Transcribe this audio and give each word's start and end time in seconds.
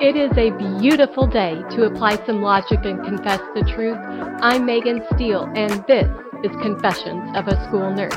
It 0.00 0.14
is 0.14 0.30
a 0.38 0.50
beautiful 0.78 1.26
day 1.26 1.60
to 1.70 1.86
apply 1.86 2.24
some 2.24 2.40
logic 2.40 2.84
and 2.84 3.04
confess 3.04 3.40
the 3.56 3.68
truth. 3.74 3.98
I'm 4.40 4.64
Megan 4.64 5.02
Steele, 5.12 5.50
and 5.56 5.84
this 5.88 6.06
is 6.44 6.52
Confessions 6.62 7.36
of 7.36 7.48
a 7.48 7.66
School 7.66 7.90
Nurse. 7.90 8.14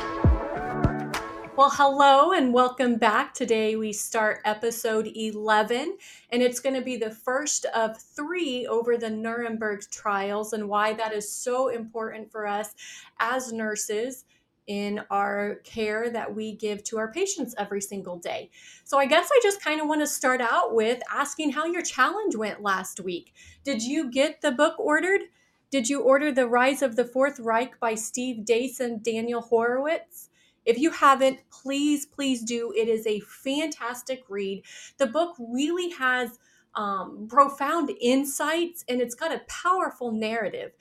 Well, 1.57 1.71
hello 1.71 2.33
and 2.33 2.53
welcome 2.53 2.97
back. 2.97 3.33
Today 3.33 3.75
we 3.77 3.93
start 3.93 4.41
episode 4.45 5.09
11, 5.15 5.97
and 6.29 6.43
it's 6.43 6.59
going 6.59 6.75
to 6.75 6.83
be 6.83 6.97
the 6.97 7.09
first 7.09 7.65
of 7.73 7.99
three 7.99 8.67
over 8.67 8.95
the 8.95 9.09
Nuremberg 9.09 9.81
trials 9.89 10.53
and 10.53 10.69
why 10.69 10.93
that 10.93 11.13
is 11.13 11.33
so 11.33 11.69
important 11.69 12.31
for 12.31 12.45
us 12.45 12.75
as 13.19 13.51
nurses 13.51 14.25
in 14.71 15.01
our 15.09 15.55
care 15.65 16.09
that 16.09 16.33
we 16.33 16.55
give 16.55 16.81
to 16.85 16.97
our 16.97 17.11
patients 17.11 17.53
every 17.57 17.81
single 17.81 18.17
day. 18.17 18.49
So, 18.85 18.97
I 18.97 19.05
guess 19.05 19.27
I 19.29 19.39
just 19.43 19.61
kind 19.61 19.81
of 19.81 19.87
want 19.87 19.99
to 19.99 20.07
start 20.07 20.39
out 20.39 20.73
with 20.73 21.01
asking 21.13 21.51
how 21.51 21.65
your 21.65 21.81
challenge 21.81 22.37
went 22.37 22.63
last 22.63 23.01
week. 23.01 23.33
Did 23.65 23.83
you 23.83 24.09
get 24.09 24.39
the 24.39 24.51
book 24.51 24.79
ordered? 24.79 25.23
Did 25.71 25.89
you 25.89 26.01
order 26.01 26.31
The 26.31 26.47
Rise 26.47 26.81
of 26.81 26.95
the 26.95 27.03
Fourth 27.03 27.37
Reich 27.37 27.81
by 27.81 27.95
Steve 27.95 28.45
Deace 28.45 28.79
and 28.79 29.03
Daniel 29.03 29.41
Horowitz? 29.41 30.29
If 30.65 30.77
you 30.77 30.91
haven't, 30.91 31.39
please, 31.49 32.05
please 32.05 32.41
do. 32.41 32.73
It 32.75 32.87
is 32.87 33.05
a 33.05 33.19
fantastic 33.21 34.23
read. 34.29 34.63
The 34.99 35.07
book 35.07 35.35
really 35.37 35.89
has 35.91 36.39
um, 36.75 37.27
profound 37.29 37.91
insights 37.99 38.85
and 38.87 39.01
it's 39.01 39.15
got 39.15 39.33
a 39.33 39.41
powerful 39.49 40.13
narrative 40.13 40.71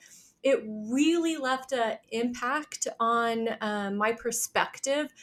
it 0.43 0.63
really 0.65 1.37
left 1.37 1.71
an 1.71 1.97
impact 2.11 2.87
on 2.99 3.47
uh, 3.61 3.91
my 3.91 4.11
perspective 4.11 5.13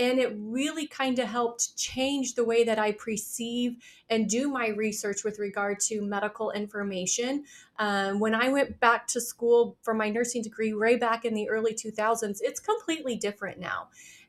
and 0.00 0.18
it 0.18 0.32
really 0.38 0.86
kind 0.86 1.18
of 1.18 1.28
helped 1.28 1.76
change 1.76 2.34
the 2.34 2.44
way 2.44 2.64
that 2.64 2.78
I 2.78 2.92
perceive 2.92 3.76
and 4.08 4.30
do 4.30 4.48
my 4.48 4.68
research 4.68 5.24
with 5.24 5.38
regard 5.38 5.78
to 5.80 6.00
medical 6.00 6.52
information. 6.52 7.44
Um, 7.78 8.18
when 8.18 8.34
I 8.34 8.48
went 8.48 8.80
back 8.80 9.06
to 9.08 9.20
school 9.20 9.76
for 9.82 9.92
my 9.92 10.08
nursing 10.08 10.40
degree, 10.40 10.72
way 10.72 10.96
back 10.96 11.26
in 11.26 11.34
the 11.34 11.50
early 11.50 11.74
2000s, 11.74 12.38
it's 12.40 12.60
completely 12.60 13.16
different 13.16 13.58
now. 13.58 13.88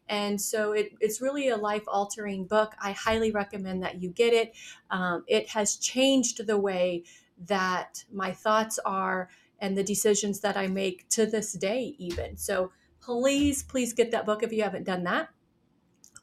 And 0.09 0.41
so 0.41 0.73
it, 0.73 0.91
it's 0.99 1.21
really 1.21 1.47
a 1.47 1.55
life 1.55 1.83
altering 1.87 2.43
book. 2.43 2.73
I 2.81 2.91
highly 2.91 3.31
recommend 3.31 3.81
that 3.83 4.01
you 4.01 4.09
get 4.09 4.33
it. 4.33 4.53
Um, 4.89 5.23
it 5.25 5.47
has 5.51 5.77
changed 5.77 6.45
the 6.45 6.57
way 6.57 7.05
that 7.47 8.03
my 8.11 8.33
thoughts 8.33 8.77
are 8.79 9.29
and 9.61 9.77
the 9.77 9.83
decisions 9.83 10.41
that 10.41 10.57
I 10.57 10.67
make 10.67 11.07
to 11.09 11.25
this 11.25 11.53
day, 11.53 11.95
even. 11.97 12.35
So 12.35 12.71
please, 12.99 13.63
please 13.63 13.93
get 13.93 14.11
that 14.11 14.25
book 14.25 14.43
if 14.43 14.51
you 14.51 14.63
haven't 14.63 14.83
done 14.83 15.03
that. 15.03 15.29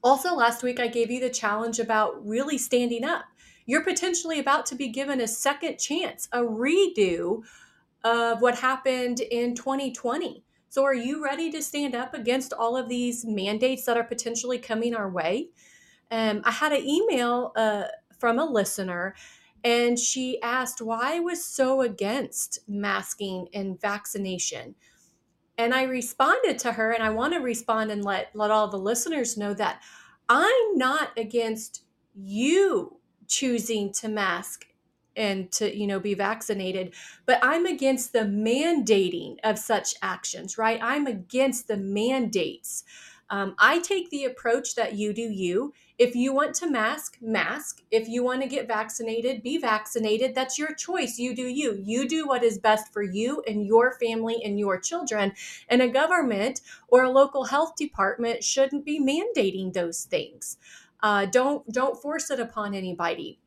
Also, 0.02 0.34
last 0.34 0.62
week 0.62 0.78
I 0.78 0.88
gave 0.88 1.10
you 1.10 1.20
the 1.20 1.30
challenge 1.30 1.78
about 1.78 2.24
really 2.26 2.58
standing 2.58 3.04
up. 3.04 3.24
You're 3.66 3.84
potentially 3.84 4.38
about 4.38 4.66
to 4.66 4.74
be 4.74 4.88
given 4.88 5.20
a 5.20 5.28
second 5.28 5.78
chance, 5.78 6.28
a 6.32 6.40
redo 6.40 7.42
of 8.04 8.40
what 8.40 8.58
happened 8.58 9.20
in 9.20 9.54
2020. 9.54 10.44
So, 10.70 10.84
are 10.84 10.94
you 10.94 11.24
ready 11.24 11.50
to 11.50 11.62
stand 11.62 11.94
up 11.94 12.14
against 12.14 12.52
all 12.52 12.76
of 12.76 12.88
these 12.88 13.24
mandates 13.24 13.84
that 13.86 13.96
are 13.96 14.04
potentially 14.04 14.58
coming 14.58 14.94
our 14.94 15.08
way? 15.08 15.48
Um, 16.10 16.42
I 16.44 16.50
had 16.50 16.72
an 16.72 16.86
email 16.86 17.52
uh, 17.56 17.84
from 18.18 18.38
a 18.38 18.44
listener 18.44 19.14
and 19.64 19.98
she 19.98 20.40
asked 20.42 20.80
why 20.80 21.16
I 21.16 21.20
was 21.20 21.44
so 21.44 21.80
against 21.80 22.60
masking 22.68 23.48
and 23.52 23.80
vaccination. 23.80 24.74
And 25.56 25.74
I 25.74 25.82
responded 25.82 26.58
to 26.60 26.72
her, 26.72 26.92
and 26.92 27.02
I 27.02 27.10
want 27.10 27.34
to 27.34 27.40
respond 27.40 27.90
and 27.90 28.04
let, 28.04 28.30
let 28.34 28.50
all 28.50 28.68
the 28.68 28.78
listeners 28.78 29.36
know 29.36 29.54
that 29.54 29.82
I'm 30.28 30.76
not 30.78 31.10
against 31.16 31.82
you 32.14 32.98
choosing 33.26 33.92
to 33.92 34.08
mask 34.08 34.66
and 35.16 35.50
to 35.52 35.76
you 35.76 35.86
know 35.86 36.00
be 36.00 36.14
vaccinated 36.14 36.94
but 37.26 37.38
i'm 37.42 37.66
against 37.66 38.12
the 38.12 38.20
mandating 38.20 39.36
of 39.44 39.58
such 39.58 39.94
actions 40.00 40.56
right 40.56 40.78
i'm 40.82 41.06
against 41.06 41.68
the 41.68 41.76
mandates 41.76 42.84
um, 43.30 43.54
I 43.58 43.80
take 43.80 44.10
the 44.10 44.24
approach 44.24 44.74
that 44.76 44.94
you 44.94 45.12
do 45.12 45.22
you. 45.22 45.74
If 45.98 46.14
you 46.14 46.32
want 46.32 46.54
to 46.56 46.70
mask, 46.70 47.18
mask. 47.20 47.82
If 47.90 48.08
you 48.08 48.22
want 48.22 48.40
to 48.42 48.48
get 48.48 48.68
vaccinated, 48.68 49.42
be 49.42 49.58
vaccinated. 49.58 50.34
That's 50.34 50.58
your 50.58 50.72
choice. 50.74 51.18
You 51.18 51.34
do 51.34 51.42
you. 51.42 51.82
You 51.84 52.08
do 52.08 52.26
what 52.26 52.42
is 52.42 52.58
best 52.58 52.92
for 52.92 53.02
you 53.02 53.42
and 53.46 53.66
your 53.66 53.98
family 53.98 54.40
and 54.42 54.58
your 54.58 54.78
children. 54.78 55.32
And 55.68 55.82
a 55.82 55.88
government 55.88 56.60
or 56.88 57.02
a 57.02 57.10
local 57.10 57.44
health 57.44 57.76
department 57.76 58.44
shouldn't 58.44 58.86
be 58.86 59.00
mandating 59.00 59.72
those 59.72 60.04
things. 60.04 60.56
Uh, 61.02 61.26
don't 61.26 61.70
don't 61.70 62.00
force 62.00 62.30
it 62.30 62.40
upon 62.40 62.74
anybody. 62.74 63.38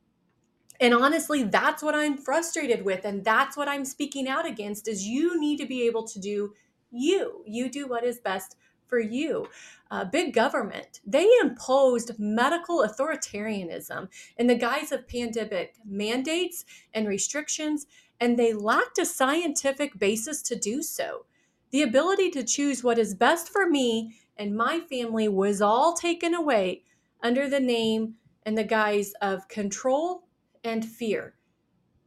And 0.80 0.94
honestly, 0.94 1.44
that's 1.44 1.84
what 1.84 1.96
I'm 1.96 2.18
frustrated 2.18 2.84
with, 2.84 3.06
and 3.06 3.24
that's 3.24 3.56
what 3.56 3.68
I'm 3.68 3.86
speaking 3.86 4.28
out 4.28 4.48
against. 4.48 4.88
Is 4.88 5.06
you 5.06 5.40
need 5.40 5.58
to 5.58 5.66
be 5.66 5.84
able 5.84 6.08
to 6.08 6.20
do 6.20 6.54
you. 6.92 7.44
You 7.46 7.70
do 7.70 7.88
what 7.88 8.04
is 8.04 8.20
best 8.20 8.58
for 8.92 9.00
you. 9.00 9.48
Uh, 9.90 10.04
big 10.04 10.34
government, 10.34 11.00
they 11.08 11.30
imposed 11.42 12.20
medical 12.20 12.86
authoritarianism 12.86 14.10
in 14.38 14.48
the 14.48 14.56
guise 14.56 14.92
of 14.92 15.08
pandemic 15.08 15.76
mandates 15.86 16.66
and 16.94 17.08
restrictions, 17.08 17.88
and 18.20 18.38
they 18.38 18.54
lacked 18.54 19.00
a 19.00 19.06
scientific 19.06 19.98
basis 19.98 20.42
to 20.42 20.58
do 20.58 20.82
so. 20.82 21.26
The 21.72 21.84
ability 21.84 22.32
to 22.32 22.44
choose 22.44 22.84
what 22.84 23.00
is 23.00 23.16
best 23.16 23.48
for 23.48 23.66
me 23.66 24.18
and 24.38 24.58
my 24.58 24.82
family 24.82 25.30
was 25.30 25.62
all 25.62 25.94
taken 25.94 26.34
away 26.34 26.84
under 27.24 27.50
the 27.50 27.60
name 27.60 28.16
and 28.46 28.58
the 28.58 28.64
guise 28.66 29.14
of 29.22 29.48
control 29.48 30.24
and 30.66 30.84
fear. 30.84 31.36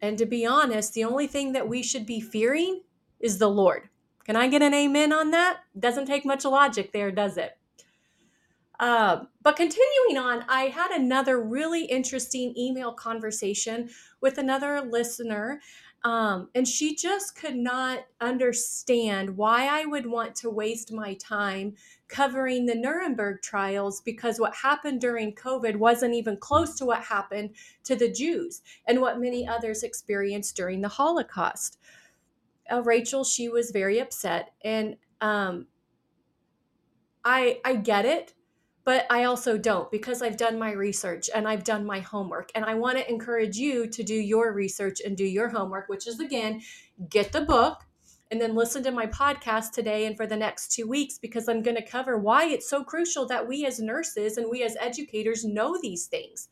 And 0.02 0.18
to 0.18 0.26
be 0.26 0.44
honest, 0.44 0.92
the 0.92 1.04
only 1.04 1.28
thing 1.28 1.52
that 1.52 1.68
we 1.68 1.82
should 1.82 2.04
be 2.04 2.20
fearing 2.20 2.82
is 3.20 3.38
the 3.38 3.48
Lord. 3.48 3.88
Can 4.24 4.36
I 4.36 4.48
get 4.48 4.62
an 4.62 4.74
amen 4.74 5.12
on 5.12 5.30
that? 5.32 5.60
Doesn't 5.78 6.06
take 6.06 6.24
much 6.24 6.44
logic 6.44 6.92
there, 6.92 7.10
does 7.10 7.36
it? 7.36 7.58
Uh, 8.80 9.24
but 9.42 9.56
continuing 9.56 10.16
on, 10.18 10.44
I 10.48 10.64
had 10.64 10.90
another 10.90 11.40
really 11.40 11.84
interesting 11.84 12.54
email 12.56 12.92
conversation 12.92 13.90
with 14.20 14.38
another 14.38 14.80
listener. 14.80 15.60
Um, 16.04 16.50
and 16.54 16.68
she 16.68 16.94
just 16.94 17.34
could 17.34 17.56
not 17.56 18.00
understand 18.20 19.36
why 19.38 19.68
I 19.68 19.86
would 19.86 20.04
want 20.04 20.34
to 20.36 20.50
waste 20.50 20.92
my 20.92 21.14
time 21.14 21.76
covering 22.08 22.66
the 22.66 22.74
Nuremberg 22.74 23.40
trials 23.40 24.02
because 24.02 24.38
what 24.38 24.54
happened 24.54 25.00
during 25.00 25.34
COVID 25.34 25.76
wasn't 25.76 26.12
even 26.12 26.36
close 26.36 26.76
to 26.76 26.84
what 26.84 27.02
happened 27.02 27.54
to 27.84 27.96
the 27.96 28.10
Jews 28.10 28.60
and 28.86 29.00
what 29.00 29.20
many 29.20 29.48
others 29.48 29.82
experienced 29.82 30.56
during 30.56 30.82
the 30.82 30.88
Holocaust 30.88 31.78
uh, 32.70 32.82
Rachel, 32.82 33.24
she 33.24 33.48
was 33.48 33.70
very 33.70 33.98
upset, 33.98 34.52
and 34.62 34.96
um, 35.20 35.66
I 37.24 37.60
I 37.64 37.76
get 37.76 38.04
it, 38.04 38.34
but 38.84 39.06
I 39.10 39.24
also 39.24 39.58
don't 39.58 39.90
because 39.90 40.22
I've 40.22 40.36
done 40.36 40.58
my 40.58 40.72
research 40.72 41.30
and 41.34 41.48
I've 41.48 41.64
done 41.64 41.84
my 41.84 42.00
homework, 42.00 42.50
and 42.54 42.64
I 42.64 42.74
want 42.74 42.98
to 42.98 43.10
encourage 43.10 43.56
you 43.56 43.86
to 43.88 44.02
do 44.02 44.14
your 44.14 44.52
research 44.52 45.00
and 45.04 45.16
do 45.16 45.24
your 45.24 45.48
homework, 45.48 45.88
which 45.88 46.06
is 46.06 46.20
again, 46.20 46.62
get 47.08 47.32
the 47.32 47.42
book. 47.42 47.82
And 48.30 48.40
then 48.40 48.56
listen 48.56 48.82
to 48.84 48.90
my 48.90 49.06
podcast 49.06 49.72
today 49.72 50.06
and 50.06 50.16
for 50.16 50.26
the 50.26 50.36
next 50.36 50.72
two 50.72 50.88
weeks 50.88 51.18
because 51.18 51.46
I'm 51.48 51.62
going 51.62 51.76
to 51.76 51.86
cover 51.86 52.18
why 52.18 52.46
it's 52.46 52.68
so 52.68 52.82
crucial 52.82 53.26
that 53.26 53.46
we 53.46 53.64
as 53.64 53.78
nurses 53.78 54.38
and 54.38 54.50
we 54.50 54.64
as 54.64 54.76
educators 54.80 55.44
know 55.44 55.78
these 55.80 56.06
things. 56.06 56.48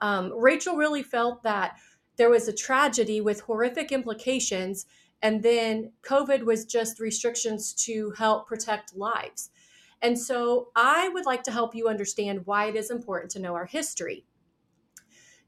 Um, 0.00 0.32
Rachel 0.34 0.76
really 0.76 1.02
felt 1.02 1.42
that 1.42 1.76
there 2.16 2.30
was 2.30 2.48
a 2.48 2.52
tragedy 2.52 3.20
with 3.20 3.40
horrific 3.40 3.92
implications 3.92 4.86
and 5.22 5.42
then 5.42 5.92
COVID 6.02 6.44
was 6.44 6.64
just 6.64 7.00
restrictions 7.00 7.74
to 7.86 8.12
help 8.16 8.46
protect 8.46 8.96
lives. 8.96 9.50
And 10.00 10.18
so 10.18 10.68
I 10.76 11.08
would 11.08 11.26
like 11.26 11.42
to 11.44 11.50
help 11.50 11.74
you 11.74 11.88
understand 11.88 12.42
why 12.44 12.66
it 12.66 12.76
is 12.76 12.90
important 12.90 13.30
to 13.32 13.40
know 13.40 13.54
our 13.54 13.66
history. 13.66 14.24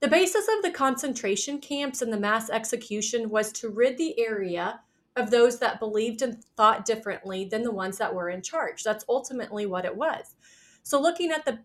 The 0.01 0.09
basis 0.09 0.49
of 0.49 0.63
the 0.63 0.71
concentration 0.71 1.59
camps 1.59 2.03
and 2.03 2.13
the 2.13 2.19
mass 2.19 2.51
execution 2.51 3.29
was 3.29 3.53
to 3.53 3.69
rid 3.69 3.97
the 3.97 4.19
area 4.19 4.81
of 5.15 5.31
those 5.31 5.59
that 5.59 5.79
believed 5.79 6.23
and 6.23 6.43
thought 6.57 6.85
differently 6.85 7.45
than 7.45 7.63
the 7.63 7.71
ones 7.71 7.99
that 7.99 8.15
were 8.15 8.31
in 8.31 8.43
charge. 8.43 8.83
That's 8.83 9.05
ultimately 9.09 9.67
what 9.67 9.85
it 9.85 9.95
was. 9.95 10.35
So 10.83 11.01
looking 11.01 11.31
at 11.31 11.45
the 11.45 11.61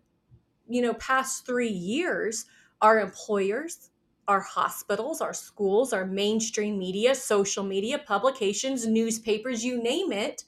you 0.68 0.82
know 0.82 0.94
past 0.94 1.46
3 1.46 1.68
years, 1.68 2.44
our 2.82 3.00
employers, 3.00 3.90
our 4.28 4.40
hospitals, 4.40 5.20
our 5.20 5.34
schools, 5.34 5.92
our 5.92 6.04
mainstream 6.04 6.78
media, 6.78 7.14
social 7.14 7.64
media, 7.64 7.98
publications, 7.98 8.86
newspapers, 8.86 9.64
you 9.64 9.82
name 9.82 10.12
it, 10.12 10.44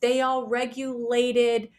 they 0.00 0.20
all 0.20 0.46
regulated 0.46 1.70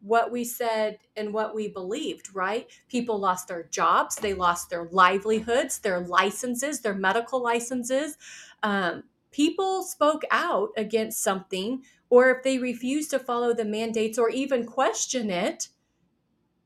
what 0.00 0.32
we 0.32 0.44
said 0.44 0.98
and 1.16 1.32
what 1.32 1.54
we 1.54 1.68
believed, 1.68 2.34
right? 2.34 2.66
People 2.88 3.18
lost 3.18 3.48
their 3.48 3.64
jobs, 3.64 4.16
they 4.16 4.34
lost 4.34 4.68
their 4.68 4.88
livelihoods, 4.90 5.78
their 5.78 6.00
licenses, 6.00 6.80
their 6.80 6.94
medical 6.94 7.40
licenses. 7.40 8.16
Um, 8.64 9.04
people 9.30 9.82
spoke 9.82 10.22
out 10.30 10.70
against 10.76 11.22
something, 11.22 11.84
or 12.10 12.30
if 12.30 12.42
they 12.42 12.58
refused 12.58 13.10
to 13.10 13.18
follow 13.18 13.54
the 13.54 13.64
mandates 13.64 14.18
or 14.18 14.28
even 14.28 14.66
question 14.66 15.30
it, 15.30 15.68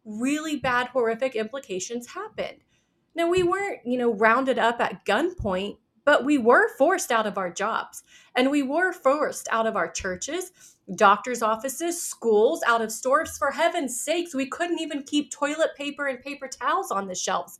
really 0.04 0.56
bad, 0.56 0.88
horrific 0.88 1.34
implications 1.36 2.08
happened. 2.08 2.58
Now, 3.16 3.30
we 3.30 3.42
weren't, 3.42 3.80
you 3.86 3.96
know, 3.96 4.12
rounded 4.12 4.58
up 4.58 4.78
at 4.80 5.06
gunpoint, 5.06 5.78
but 6.04 6.24
we 6.24 6.36
were 6.36 6.68
forced 6.76 7.10
out 7.10 7.26
of 7.26 7.38
our 7.38 7.50
jobs 7.50 8.04
and 8.36 8.50
we 8.50 8.62
were 8.62 8.92
forced 8.92 9.48
out 9.50 9.66
of 9.66 9.74
our 9.74 9.90
churches, 9.90 10.52
doctors' 10.94 11.42
offices, 11.42 12.00
schools, 12.00 12.62
out 12.66 12.82
of 12.82 12.92
stores. 12.92 13.38
For 13.38 13.50
heaven's 13.50 13.98
sakes, 13.98 14.34
we 14.34 14.46
couldn't 14.46 14.80
even 14.80 15.02
keep 15.02 15.30
toilet 15.30 15.70
paper 15.76 16.06
and 16.06 16.20
paper 16.20 16.46
towels 16.46 16.90
on 16.90 17.08
the 17.08 17.14
shelves, 17.14 17.58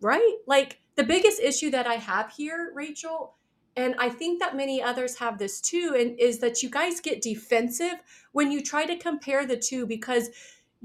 right? 0.00 0.36
Like 0.46 0.80
the 0.94 1.02
biggest 1.02 1.40
issue 1.40 1.70
that 1.72 1.88
I 1.88 1.94
have 1.94 2.32
here, 2.32 2.70
Rachel, 2.74 3.34
and 3.76 3.96
I 3.98 4.08
think 4.08 4.38
that 4.38 4.56
many 4.56 4.80
others 4.80 5.16
have 5.18 5.38
this 5.38 5.60
too, 5.60 5.96
and 5.98 6.18
is 6.18 6.38
that 6.38 6.62
you 6.62 6.70
guys 6.70 7.00
get 7.00 7.20
defensive 7.20 7.94
when 8.30 8.52
you 8.52 8.62
try 8.62 8.86
to 8.86 8.96
compare 8.96 9.44
the 9.44 9.56
two 9.56 9.84
because 9.84 10.30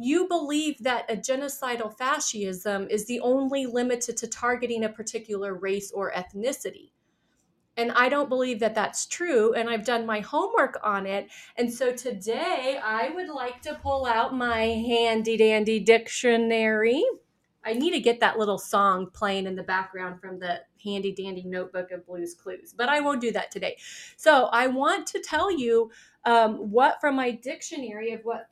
you 0.02 0.28
believe 0.28 0.78
that 0.84 1.12
a 1.12 1.16
genocidal 1.18 1.96
fascism 1.98 2.88
is 2.90 3.06
the 3.06 3.20
only 3.20 3.66
limited 3.66 4.16
to 4.18 4.28
targeting 4.28 4.84
a 4.84 4.90
particular 4.90 5.54
race 5.54 5.92
or 5.92 6.12
ethnicity. 6.14 6.92
And 7.76 7.92
I 7.92 8.10
don't 8.10 8.30
believe 8.30 8.60
that 8.60 8.76
that's 8.76 9.06
true. 9.06 9.54
And 9.54 9.70
I've 9.70 9.86
done 9.86 10.06
my 10.06 10.20
homework 10.22 10.80
on 10.84 11.06
it. 11.06 11.30
And 11.56 11.74
so 11.74 11.94
today 11.94 12.80
I 12.84 13.10
would 13.10 13.30
like 13.30 13.62
to 13.64 13.76
pull 13.76 14.06
out 14.06 14.34
my 14.34 14.62
handy 14.64 15.38
dandy 15.38 15.80
dictionary. 15.80 17.04
I 17.70 17.74
need 17.74 17.92
to 17.92 18.00
get 18.00 18.20
that 18.22 18.40
little 18.40 18.58
song 18.58 19.12
playing 19.12 19.46
in 19.46 19.56
the 19.56 19.62
background 19.62 20.20
from 20.20 20.40
the 20.40 20.62
handy 20.84 21.14
dandy 21.14 21.44
notebook 21.44 21.92
of 21.92 22.04
Blues 22.08 22.34
Clues, 22.34 22.74
but 22.76 22.90
I 22.90 23.00
won't 23.00 23.22
do 23.22 23.32
that 23.32 23.52
today. 23.52 23.78
So 24.18 24.46
I 24.46 24.66
want 24.66 25.06
to 25.08 25.20
tell 25.20 25.52
you 25.52 25.92
um, 26.26 26.56
what 26.72 27.00
from 27.00 27.16
my 27.16 27.30
dictionary 27.30 28.12
of 28.12 28.22
what 28.24 28.50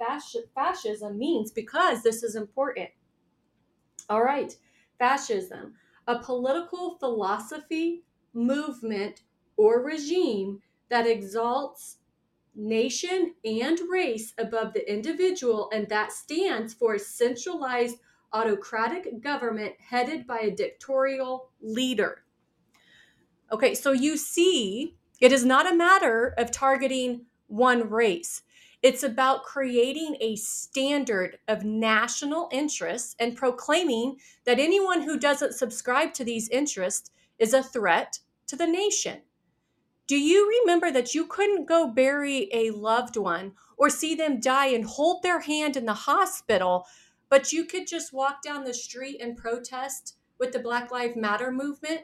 fascism 0.54 1.18
means 1.18 1.50
because 1.50 2.04
this 2.04 2.22
is 2.22 2.36
important. 2.36 2.90
All 4.08 4.24
right, 4.24 4.56
fascism, 5.00 5.74
a 6.06 6.20
political 6.20 7.00
philosophy, 7.00 8.04
movement, 8.34 9.24
or 9.58 9.82
regime 9.82 10.62
that 10.90 11.08
exalts 11.08 11.98
nation 12.54 13.34
and 13.44 13.80
race 13.90 14.36
above 14.38 14.74
the 14.74 14.92
individual 14.92 15.70
and 15.74 15.90
that 15.90 16.12
stands 16.12 16.76
for 16.76 17.00
centralized 17.00 17.98
autocratic 18.34 19.22
government 19.22 19.74
headed 19.80 20.28
by 20.28 20.40
a 20.40 20.52
dictatorial 20.52 21.50
leader. 21.62 22.24
Okay, 23.52 23.74
so 23.74 23.92
you 23.92 24.18
see, 24.18 24.96
it 25.20 25.32
is 25.32 25.46
not 25.46 25.72
a 25.72 25.76
matter 25.76 26.34
of 26.38 26.52
targeting 26.52 27.26
one 27.48 27.90
race. 27.90 28.44
It's 28.84 29.04
about 29.04 29.44
creating 29.44 30.18
a 30.20 30.36
standard 30.36 31.40
of 31.48 31.64
national 31.64 32.50
interests 32.52 33.16
and 33.20 33.36
proclaiming 33.36 34.18
that 34.46 34.60
anyone 34.60 35.02
who 35.02 35.18
doesn't 35.18 35.56
subscribe 35.56 36.14
to 36.16 36.24
these 36.24 36.50
interests 36.50 37.12
is 37.40 37.54
a 37.54 37.64
threat 37.64 38.20
to 38.48 38.56
the 38.56 38.68
nation. 38.68 39.22
Do 40.08 40.18
you 40.18 40.48
remember 40.62 40.92
that 40.92 41.16
you 41.16 41.26
couldn't 41.26 41.68
go 41.68 41.88
bury 41.88 42.50
a 42.54 42.72
loved 42.72 43.18
one 43.18 43.54
or 43.78 43.90
see 43.90 44.16
them 44.16 44.40
die 44.40 44.68
and 44.68 44.86
hold 44.86 45.22
their 45.22 45.42
hand 45.42 45.76
in 45.76 45.86
the 45.86 45.94
hospital 45.94 46.86
but 47.30 47.52
you 47.52 47.66
could 47.66 47.88
just 47.88 48.14
walk 48.14 48.42
down 48.42 48.64
the 48.64 48.74
street 48.74 49.20
and 49.22 49.38
protest 49.38 50.18
with 50.40 50.52
the 50.52 50.60
Black 50.60 50.92
Lives 50.92 51.16
Matter 51.16 51.52
movement. 51.52 52.02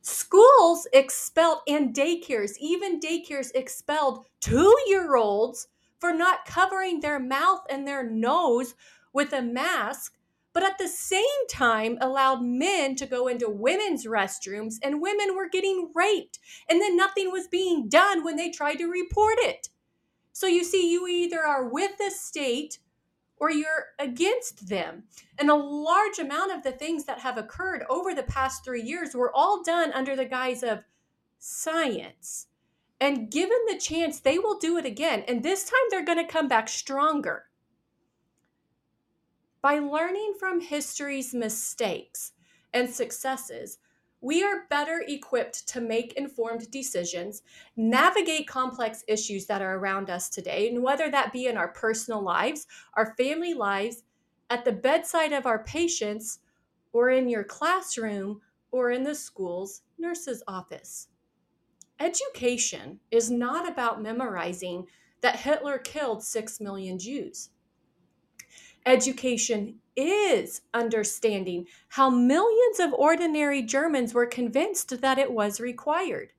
Schools 0.00 0.86
expelled 0.92 1.60
and 1.68 1.94
daycares, 1.94 2.52
even 2.58 2.98
daycares 2.98 3.50
expelled 3.54 4.26
two 4.40 4.76
year 4.86 5.16
olds 5.16 5.68
for 6.00 6.12
not 6.12 6.44
covering 6.44 7.00
their 7.00 7.20
mouth 7.20 7.60
and 7.70 7.86
their 7.86 8.08
nose 8.08 8.74
with 9.12 9.32
a 9.32 9.42
mask, 9.42 10.16
but 10.52 10.64
at 10.64 10.76
the 10.78 10.88
same 10.88 11.46
time 11.48 11.96
allowed 12.00 12.42
men 12.42 12.96
to 12.96 13.06
go 13.06 13.28
into 13.28 13.48
women's 13.48 14.04
restrooms 14.04 14.74
and 14.82 15.00
women 15.00 15.36
were 15.36 15.48
getting 15.48 15.92
raped. 15.94 16.40
And 16.68 16.80
then 16.80 16.96
nothing 16.96 17.30
was 17.30 17.46
being 17.46 17.88
done 17.88 18.24
when 18.24 18.36
they 18.36 18.50
tried 18.50 18.78
to 18.78 18.86
report 18.86 19.36
it. 19.38 19.68
So 20.32 20.46
you 20.46 20.64
see, 20.64 20.90
you 20.90 21.06
either 21.06 21.40
are 21.40 21.68
with 21.68 21.98
the 21.98 22.10
state 22.10 22.78
or 23.42 23.50
you're 23.50 23.86
against 23.98 24.68
them. 24.68 25.02
And 25.36 25.50
a 25.50 25.54
large 25.56 26.20
amount 26.20 26.52
of 26.52 26.62
the 26.62 26.70
things 26.70 27.06
that 27.06 27.18
have 27.18 27.36
occurred 27.36 27.84
over 27.90 28.14
the 28.14 28.22
past 28.22 28.64
three 28.64 28.80
years 28.80 29.16
were 29.16 29.34
all 29.34 29.64
done 29.64 29.92
under 29.92 30.14
the 30.14 30.24
guise 30.24 30.62
of 30.62 30.84
science. 31.40 32.46
And 33.00 33.32
given 33.32 33.58
the 33.66 33.78
chance, 33.78 34.20
they 34.20 34.38
will 34.38 34.60
do 34.60 34.78
it 34.78 34.86
again. 34.86 35.24
And 35.26 35.42
this 35.42 35.64
time 35.64 35.80
they're 35.90 36.04
going 36.04 36.24
to 36.24 36.32
come 36.32 36.46
back 36.46 36.68
stronger. 36.68 37.46
By 39.60 39.80
learning 39.80 40.34
from 40.38 40.60
history's 40.60 41.34
mistakes 41.34 42.34
and 42.72 42.88
successes, 42.88 43.78
we 44.22 44.42
are 44.44 44.66
better 44.70 45.02
equipped 45.08 45.66
to 45.68 45.80
make 45.80 46.12
informed 46.14 46.70
decisions, 46.70 47.42
navigate 47.76 48.46
complex 48.46 49.02
issues 49.08 49.46
that 49.46 49.60
are 49.60 49.76
around 49.76 50.08
us 50.08 50.30
today, 50.30 50.68
and 50.68 50.82
whether 50.82 51.10
that 51.10 51.32
be 51.32 51.46
in 51.46 51.56
our 51.56 51.68
personal 51.68 52.22
lives, 52.22 52.66
our 52.94 53.14
family 53.16 53.52
lives, 53.52 54.04
at 54.48 54.64
the 54.64 54.72
bedside 54.72 55.32
of 55.32 55.44
our 55.44 55.64
patients, 55.64 56.38
or 56.92 57.10
in 57.10 57.28
your 57.28 57.42
classroom, 57.42 58.40
or 58.70 58.92
in 58.92 59.02
the 59.02 59.14
school's 59.14 59.82
nurse's 59.98 60.42
office. 60.46 61.08
Education 61.98 63.00
is 63.10 63.28
not 63.30 63.68
about 63.68 64.02
memorizing 64.02 64.86
that 65.20 65.40
Hitler 65.40 65.78
killed 65.78 66.22
six 66.22 66.60
million 66.60 66.98
Jews. 66.98 67.50
Education 68.86 69.76
is 69.96 70.62
understanding 70.72 71.66
how 71.88 72.10
millions 72.10 72.80
of 72.80 72.92
ordinary 72.94 73.62
Germans 73.62 74.14
were 74.14 74.26
convinced 74.26 75.00
that 75.00 75.18
it 75.18 75.32
was 75.32 75.60
required. 75.60 76.32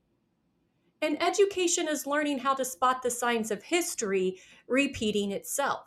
And 1.00 1.22
education 1.22 1.86
is 1.88 2.06
learning 2.06 2.38
how 2.38 2.54
to 2.54 2.64
spot 2.64 3.02
the 3.02 3.10
signs 3.10 3.50
of 3.50 3.62
history 3.62 4.38
repeating 4.66 5.32
itself. 5.32 5.86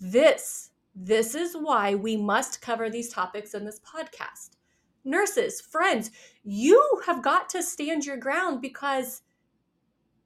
This, 0.00 0.70
this 0.94 1.34
is 1.34 1.54
why 1.54 1.94
we 1.94 2.16
must 2.16 2.62
cover 2.62 2.88
these 2.88 3.12
topics 3.12 3.52
in 3.52 3.64
this 3.64 3.80
podcast. 3.80 4.56
Nurses, 5.04 5.60
friends, 5.60 6.10
you 6.42 7.02
have 7.06 7.22
got 7.22 7.48
to 7.50 7.62
stand 7.62 8.06
your 8.06 8.16
ground 8.16 8.62
because 8.62 9.22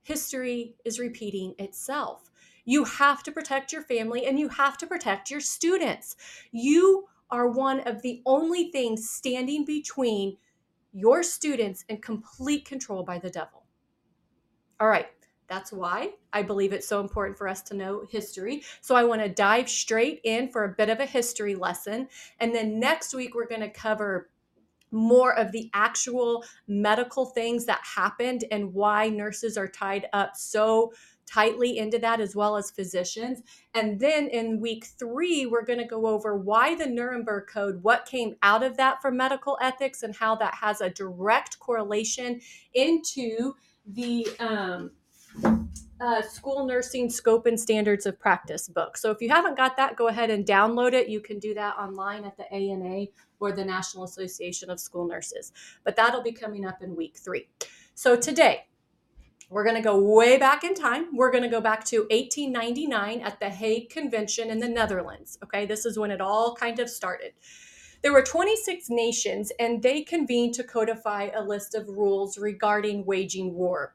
history 0.02 0.76
is 0.84 0.98
repeating 1.00 1.54
itself. 1.58 2.30
You 2.64 2.84
have 2.84 3.22
to 3.24 3.32
protect 3.32 3.72
your 3.72 3.82
family 3.82 4.26
and 4.26 4.38
you 4.38 4.48
have 4.48 4.78
to 4.78 4.86
protect 4.86 5.30
your 5.30 5.40
students. 5.40 6.16
You 6.50 7.06
are 7.30 7.48
one 7.48 7.80
of 7.80 8.02
the 8.02 8.22
only 8.26 8.70
things 8.70 9.10
standing 9.10 9.64
between 9.64 10.36
your 10.92 11.22
students 11.22 11.84
and 11.88 12.00
complete 12.00 12.64
control 12.64 13.02
by 13.02 13.18
the 13.18 13.30
devil. 13.30 13.64
All 14.80 14.88
right, 14.88 15.08
that's 15.48 15.72
why 15.72 16.10
I 16.32 16.42
believe 16.42 16.72
it's 16.72 16.88
so 16.88 17.00
important 17.00 17.36
for 17.36 17.48
us 17.48 17.62
to 17.62 17.74
know 17.74 18.06
history. 18.10 18.62
So 18.80 18.94
I 18.94 19.04
want 19.04 19.22
to 19.22 19.28
dive 19.28 19.68
straight 19.68 20.20
in 20.24 20.48
for 20.48 20.64
a 20.64 20.74
bit 20.74 20.88
of 20.88 21.00
a 21.00 21.06
history 21.06 21.54
lesson. 21.54 22.08
And 22.40 22.54
then 22.54 22.78
next 22.78 23.14
week, 23.14 23.34
we're 23.34 23.48
going 23.48 23.60
to 23.60 23.70
cover 23.70 24.30
more 24.90 25.36
of 25.36 25.50
the 25.50 25.70
actual 25.74 26.44
medical 26.68 27.26
things 27.26 27.66
that 27.66 27.80
happened 27.82 28.44
and 28.50 28.72
why 28.72 29.08
nurses 29.08 29.58
are 29.58 29.66
tied 29.66 30.06
up 30.12 30.36
so 30.36 30.92
tightly 31.26 31.78
into 31.78 31.98
that 31.98 32.20
as 32.20 32.36
well 32.36 32.56
as 32.56 32.70
physicians. 32.70 33.42
And 33.74 33.98
then 33.98 34.28
in 34.28 34.60
week 34.60 34.86
three, 34.98 35.46
we're 35.46 35.64
going 35.64 35.78
to 35.78 35.84
go 35.84 36.06
over 36.06 36.36
why 36.36 36.74
the 36.74 36.86
Nuremberg 36.86 37.48
Code, 37.48 37.82
what 37.82 38.06
came 38.06 38.36
out 38.42 38.62
of 38.62 38.76
that 38.76 39.00
for 39.02 39.10
medical 39.10 39.58
ethics, 39.60 40.02
and 40.02 40.14
how 40.14 40.36
that 40.36 40.54
has 40.54 40.80
a 40.80 40.90
direct 40.90 41.58
correlation 41.58 42.40
into 42.74 43.54
the 43.86 44.26
um, 44.38 44.90
uh, 46.00 46.22
school 46.22 46.66
nursing 46.66 47.08
scope 47.08 47.46
and 47.46 47.58
standards 47.58 48.06
of 48.06 48.18
practice 48.18 48.68
book. 48.68 48.96
So 48.96 49.10
if 49.10 49.20
you 49.20 49.28
haven't 49.28 49.56
got 49.56 49.76
that, 49.76 49.96
go 49.96 50.08
ahead 50.08 50.30
and 50.30 50.44
download 50.44 50.92
it. 50.92 51.08
You 51.08 51.20
can 51.20 51.38
do 51.38 51.54
that 51.54 51.76
online 51.76 52.24
at 52.24 52.36
the 52.36 52.50
ANA 52.52 53.06
or 53.40 53.52
the 53.52 53.64
National 53.64 54.04
Association 54.04 54.70
of 54.70 54.80
School 54.80 55.06
Nurses. 55.06 55.52
But 55.84 55.96
that'll 55.96 56.22
be 56.22 56.32
coming 56.32 56.66
up 56.66 56.82
in 56.82 56.96
week 56.96 57.16
three. 57.16 57.48
So 57.94 58.16
today, 58.16 58.66
we're 59.54 59.62
going 59.62 59.76
to 59.76 59.82
go 59.82 59.96
way 59.96 60.36
back 60.36 60.64
in 60.64 60.74
time. 60.74 61.16
We're 61.16 61.30
going 61.30 61.44
to 61.44 61.48
go 61.48 61.60
back 61.60 61.84
to 61.84 62.08
1899 62.10 63.20
at 63.20 63.38
the 63.38 63.50
Hague 63.50 63.88
Convention 63.88 64.50
in 64.50 64.58
the 64.58 64.68
Netherlands. 64.68 65.38
Okay, 65.44 65.64
this 65.64 65.86
is 65.86 65.96
when 65.96 66.10
it 66.10 66.20
all 66.20 66.56
kind 66.56 66.80
of 66.80 66.90
started. 66.90 67.34
There 68.02 68.12
were 68.12 68.24
26 68.24 68.90
nations, 68.90 69.52
and 69.60 69.80
they 69.80 70.02
convened 70.02 70.54
to 70.54 70.64
codify 70.64 71.28
a 71.32 71.40
list 71.40 71.76
of 71.76 71.88
rules 71.88 72.36
regarding 72.36 73.06
waging 73.06 73.54
war. 73.54 73.94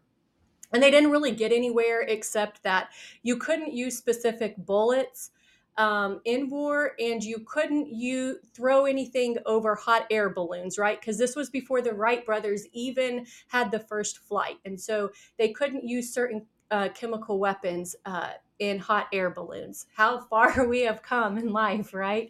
And 0.71 0.81
they 0.81 0.91
didn't 0.91 1.11
really 1.11 1.31
get 1.31 1.51
anywhere 1.51 2.03
except 2.03 2.63
that 2.63 2.87
you 3.21 3.35
couldn't 3.35 3.73
use 3.73 3.97
specific 3.97 4.55
bullets 4.55 5.31
um, 5.79 6.19
in 6.25 6.49
war, 6.49 6.91
and 6.99 7.23
you 7.23 7.39
couldn't 7.39 7.87
you 7.87 8.37
throw 8.53 8.85
anything 8.85 9.37
over 9.45 9.75
hot 9.75 10.05
air 10.11 10.29
balloons, 10.29 10.77
right? 10.77 10.99
Because 10.99 11.17
this 11.17 11.37
was 11.37 11.49
before 11.49 11.81
the 11.81 11.93
Wright 11.93 12.23
brothers 12.25 12.67
even 12.73 13.25
had 13.47 13.71
the 13.71 13.79
first 13.79 14.19
flight, 14.19 14.57
and 14.65 14.79
so 14.79 15.09
they 15.37 15.49
couldn't 15.49 15.87
use 15.87 16.13
certain 16.13 16.45
uh, 16.69 16.89
chemical 16.89 17.39
weapons 17.39 17.95
uh, 18.05 18.31
in 18.59 18.77
hot 18.77 19.07
air 19.13 19.29
balloons. 19.29 19.87
How 19.95 20.19
far 20.19 20.65
we 20.67 20.81
have 20.81 21.01
come 21.01 21.37
in 21.37 21.51
life, 21.51 21.93
right? 21.93 22.29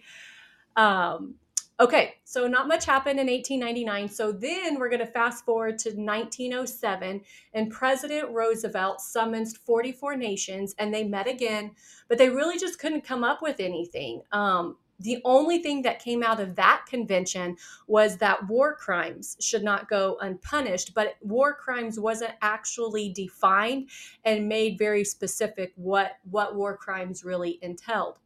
Um, 0.75 1.35
Okay, 1.81 2.15
so 2.25 2.45
not 2.45 2.67
much 2.67 2.85
happened 2.85 3.21
in 3.21 3.27
1899. 3.27 4.09
So 4.09 4.33
then 4.33 4.77
we're 4.77 4.89
going 4.89 4.99
to 4.99 5.05
fast 5.05 5.45
forward 5.45 5.79
to 5.79 5.91
1907, 5.91 7.21
and 7.53 7.71
President 7.71 8.31
Roosevelt 8.31 8.99
summons 8.99 9.55
44 9.55 10.17
nations, 10.17 10.75
and 10.77 10.93
they 10.93 11.05
met 11.05 11.25
again, 11.25 11.71
but 12.09 12.17
they 12.17 12.29
really 12.29 12.59
just 12.59 12.79
couldn't 12.79 13.05
come 13.05 13.23
up 13.23 13.41
with 13.41 13.61
anything. 13.61 14.23
Um, 14.33 14.75
the 14.99 15.21
only 15.23 15.59
thing 15.59 15.83
that 15.83 16.03
came 16.03 16.21
out 16.21 16.41
of 16.41 16.57
that 16.57 16.83
convention 16.85 17.55
was 17.87 18.17
that 18.17 18.45
war 18.49 18.75
crimes 18.75 19.37
should 19.39 19.63
not 19.63 19.89
go 19.89 20.17
unpunished, 20.19 20.93
but 20.93 21.15
war 21.21 21.53
crimes 21.53 21.97
wasn't 21.97 22.33
actually 22.41 23.13
defined 23.13 23.89
and 24.25 24.49
made 24.49 24.77
very 24.77 25.05
specific 25.05 25.71
what 25.75 26.17
what 26.29 26.55
war 26.57 26.75
crimes 26.75 27.23
really 27.23 27.57
entailed. 27.61 28.19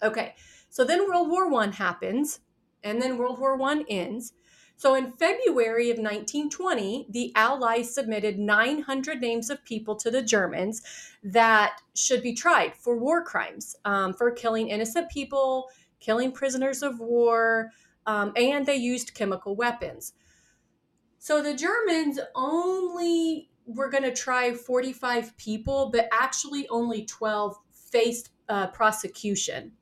Okay, 0.00 0.36
so 0.68 0.84
then 0.84 1.08
World 1.08 1.28
War 1.28 1.50
One 1.50 1.72
happens 1.72 2.38
and 2.84 3.00
then 3.00 3.18
World 3.18 3.38
War 3.38 3.60
I 3.62 3.84
ends. 3.88 4.32
So 4.76 4.94
in 4.94 5.12
February 5.12 5.90
of 5.90 5.98
1920, 5.98 7.06
the 7.10 7.32
Allies 7.36 7.94
submitted 7.94 8.38
900 8.38 9.20
names 9.20 9.48
of 9.48 9.64
people 9.64 9.94
to 9.96 10.10
the 10.10 10.22
Germans 10.22 10.82
that 11.22 11.80
should 11.94 12.22
be 12.22 12.34
tried 12.34 12.74
for 12.74 12.96
war 12.98 13.22
crimes, 13.22 13.76
um, 13.84 14.12
for 14.12 14.32
killing 14.32 14.68
innocent 14.68 15.08
people, 15.10 15.68
killing 16.00 16.32
prisoners 16.32 16.82
of 16.82 16.98
war, 16.98 17.70
um, 18.06 18.32
and 18.34 18.66
they 18.66 18.74
used 18.74 19.14
chemical 19.14 19.54
weapons. 19.54 20.14
So 21.18 21.40
the 21.40 21.54
Germans 21.54 22.18
only 22.34 23.50
were 23.66 23.88
going 23.88 24.02
to 24.02 24.12
try 24.12 24.52
45 24.52 25.36
people, 25.36 25.90
but 25.92 26.08
actually 26.12 26.68
only 26.68 27.04
12 27.04 27.56
faced 27.70 28.30
uh, 28.48 28.66
prosecution. 28.68 29.72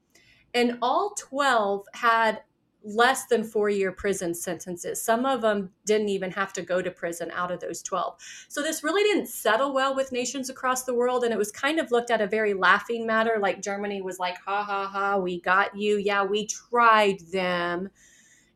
And 0.52 0.78
all 0.82 1.14
12 1.16 1.86
had 1.94 2.42
less 2.82 3.26
than 3.26 3.44
four 3.44 3.68
year 3.68 3.92
prison 3.92 4.34
sentences. 4.34 5.02
Some 5.02 5.26
of 5.26 5.42
them 5.42 5.70
didn't 5.84 6.08
even 6.08 6.30
have 6.32 6.52
to 6.54 6.62
go 6.62 6.80
to 6.80 6.90
prison 6.90 7.30
out 7.32 7.50
of 7.50 7.60
those 7.60 7.82
12. 7.82 8.16
So 8.48 8.62
this 8.62 8.82
really 8.82 9.02
didn't 9.02 9.28
settle 9.28 9.74
well 9.74 9.94
with 9.94 10.12
nations 10.12 10.50
across 10.50 10.84
the 10.84 10.94
world. 10.94 11.24
And 11.24 11.32
it 11.32 11.38
was 11.38 11.52
kind 11.52 11.78
of 11.78 11.90
looked 11.90 12.10
at 12.10 12.20
a 12.20 12.26
very 12.26 12.54
laughing 12.54 13.06
matter. 13.06 13.36
Like 13.40 13.62
Germany 13.62 14.02
was 14.02 14.18
like, 14.18 14.38
ha 14.44 14.62
ha 14.62 14.86
ha, 14.86 15.18
we 15.18 15.40
got 15.40 15.76
you. 15.76 15.98
Yeah, 15.98 16.24
we 16.24 16.46
tried 16.46 17.20
them. 17.32 17.90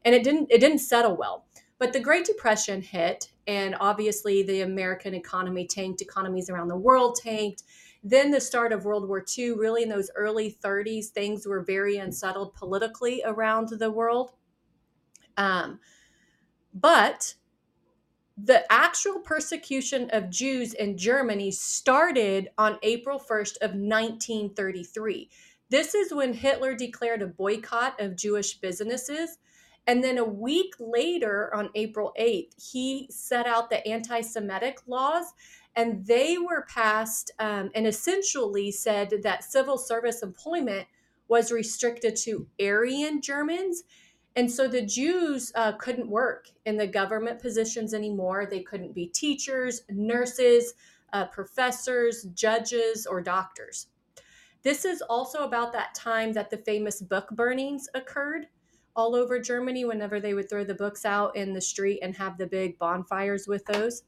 And 0.05 0.15
it 0.15 0.23
didn't 0.23 0.49
it 0.51 0.61
didn't 0.61 0.79
settle 0.79 1.17
well. 1.17 1.45
But 1.79 1.93
the 1.93 2.01
Great 2.01 2.25
Depression 2.25 2.83
hit, 2.83 3.31
and 3.47 3.75
obviously 3.81 4.43
the 4.43 4.61
American 4.61 5.13
economy 5.13 5.67
tanked, 5.67 6.01
economies 6.01 6.49
around 6.49 6.69
the 6.69 6.77
world 6.77 7.19
tanked 7.23 7.65
then 8.05 8.31
the 8.31 8.41
start 8.41 8.71
of 8.71 8.85
World 8.85 9.09
War 9.09 9.25
II, 9.37 9.53
really 9.53 9.83
in 9.83 9.89
those 9.89 10.11
early 10.15 10.57
30s, 10.63 11.07
things 11.07 11.47
were 11.47 11.63
very 11.63 11.97
unsettled 11.97 12.55
politically 12.55 13.23
around 13.25 13.71
the 13.71 13.91
world. 13.91 14.33
Um, 15.39 15.81
but 16.75 17.35
the 18.37 18.71
actual 18.71 19.21
persecution 19.21 20.11
of 20.11 20.29
Jews 20.29 20.75
in 20.75 20.99
Germany 20.99 21.51
started 21.51 22.51
on 22.59 22.79
April 22.83 23.19
1st 23.19 23.57
of 23.63 23.71
1933. 23.71 25.31
This 25.71 25.95
is 25.95 26.13
when 26.13 26.35
Hitler 26.35 26.75
declared 26.75 27.23
a 27.23 27.27
boycott 27.27 27.99
of 28.01 28.17
Jewish 28.17 28.59
businesses. 28.59 29.39
And 29.87 30.03
then 30.03 30.19
a 30.19 30.25
week 30.25 30.75
later, 30.79 31.55
on 31.55 31.71
April 31.75 32.13
8th, 32.19 32.71
he 32.71 33.07
set 33.11 33.47
out 33.47 33.71
the 33.71 33.87
anti 33.87 34.21
Semitic 34.21 34.79
laws 34.87 35.33
and 35.77 36.07
they 36.07 36.39
were 36.39 36.67
passed 36.69 37.31
um, 37.39 37.71
and 37.75 37.87
essentially 37.87 38.71
said 38.71 39.23
that 39.23 39.45
civil 39.45 39.77
service 39.77 40.23
employment 40.23 40.87
was 41.29 41.51
restricted 41.51 42.17
to 42.17 42.47
Aryan 42.61 43.21
Germans. 43.21 43.85
And 44.37 44.51
so 44.51 44.69
the 44.69 44.83
Jews 44.83 45.53
uh, 45.55 45.73
couldn't 45.73 46.09
work 46.09 46.49
in 46.65 46.77
the 46.77 46.87
government 46.87 47.41
positions 47.41 47.95
anymore. 47.95 48.47
They 48.47 48.63
couldn't 48.63 48.95
be 48.95 49.07
teachers, 49.07 49.83
nurses, 49.89 50.75
uh, 51.13 51.27
professors, 51.27 52.25
judges, 52.35 53.07
or 53.07 53.21
doctors. 53.21 53.87
This 54.63 54.85
is 54.85 55.03
also 55.03 55.45
about 55.45 55.73
that 55.73 55.95
time 55.95 56.33
that 56.33 56.51
the 56.51 56.57
famous 56.59 57.01
book 57.01 57.29
burnings 57.31 57.89
occurred 57.95 58.47
all 58.97 59.15
over 59.15 59.39
Germany 59.39 59.85
whenever 59.85 60.21
they 60.21 60.35
would 60.35 60.49
throw 60.49 60.65
the 60.65 60.75
books 60.75 61.05
out 61.05 61.37
in 61.37 61.53
the 61.53 61.61
street 61.61 61.99
and 62.03 62.17
have 62.17 62.39
the 62.39 62.47
big 62.47 62.79
bonfires 62.79 63.47
with 63.47 63.65
those. 63.67 64.05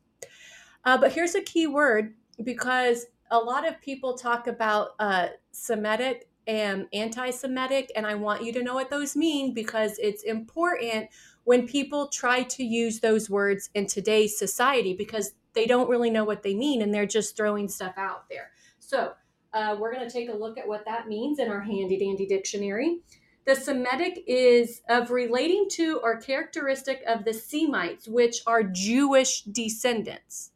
Uh, 0.87 0.97
but 0.97 1.12
here's 1.12 1.35
a 1.35 1.43
key 1.43 1.66
word 1.66 2.14
because 2.45 3.07
a 3.33 3.38
lot 3.38 3.66
of 3.66 3.81
people 3.81 4.14
talk 4.14 4.47
about 4.47 4.90
uh, 5.00 5.26
Semitic 5.50 6.28
and 6.47 6.87
anti 6.93 7.31
Semitic, 7.31 7.90
and 7.97 8.07
I 8.07 8.14
want 8.14 8.45
you 8.45 8.52
to 8.52 8.62
know 8.62 8.75
what 8.75 8.88
those 8.88 9.16
mean 9.16 9.52
because 9.52 9.99
it's 9.99 10.23
important 10.23 11.11
when 11.43 11.66
people 11.66 12.07
try 12.07 12.45
to 12.45 12.62
use 12.62 13.00
those 13.00 13.28
words 13.28 13.69
in 13.75 13.88
today's 13.88 14.38
society 14.38 14.95
because 14.95 15.33
they 15.55 15.66
don't 15.66 15.88
really 15.90 16.09
know 16.11 16.25
what 16.25 16.45
they 16.45 16.55
mean 16.55 16.83
and 16.83 16.95
they're 16.95 17.05
just 17.05 17.37
throwing 17.37 17.69
stuff 17.69 17.95
out 17.97 18.28
there. 18.31 18.52
So, 18.78 19.14
uh, 19.52 19.76
we're 19.81 19.93
going 19.93 20.07
to 20.07 20.12
take 20.12 20.28
a 20.28 20.37
look 20.37 20.57
at 20.57 20.69
what 20.69 20.85
that 20.85 21.09
means 21.09 21.40
in 21.40 21.49
our 21.49 21.62
handy 21.62 21.99
dandy 21.99 22.26
dictionary. 22.26 23.00
The 23.45 23.57
Semitic 23.57 24.23
is 24.28 24.83
of 24.88 25.11
relating 25.11 25.66
to 25.71 26.00
or 26.05 26.21
characteristic 26.21 27.02
of 27.09 27.25
the 27.25 27.35
Semites, 27.35 28.07
which 28.07 28.43
are 28.47 28.62
Jewish 28.62 29.43
descendants. 29.43 30.52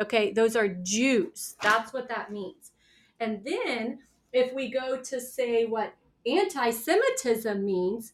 Okay, 0.00 0.32
those 0.32 0.54
are 0.56 0.68
Jews. 0.68 1.56
That's 1.62 1.92
what 1.92 2.08
that 2.08 2.30
means. 2.30 2.72
And 3.20 3.44
then 3.44 4.00
if 4.32 4.54
we 4.54 4.70
go 4.70 5.00
to 5.00 5.20
say 5.20 5.64
what 5.64 5.94
anti 6.26 6.70
Semitism 6.70 7.64
means, 7.64 8.12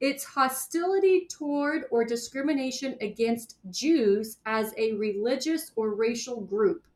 it's 0.00 0.24
hostility 0.24 1.26
toward 1.28 1.84
or 1.90 2.04
discrimination 2.04 2.96
against 3.00 3.58
Jews 3.70 4.38
as 4.46 4.72
a 4.76 4.92
religious 4.92 5.72
or 5.76 5.94
racial 5.94 6.40
group. 6.40 6.86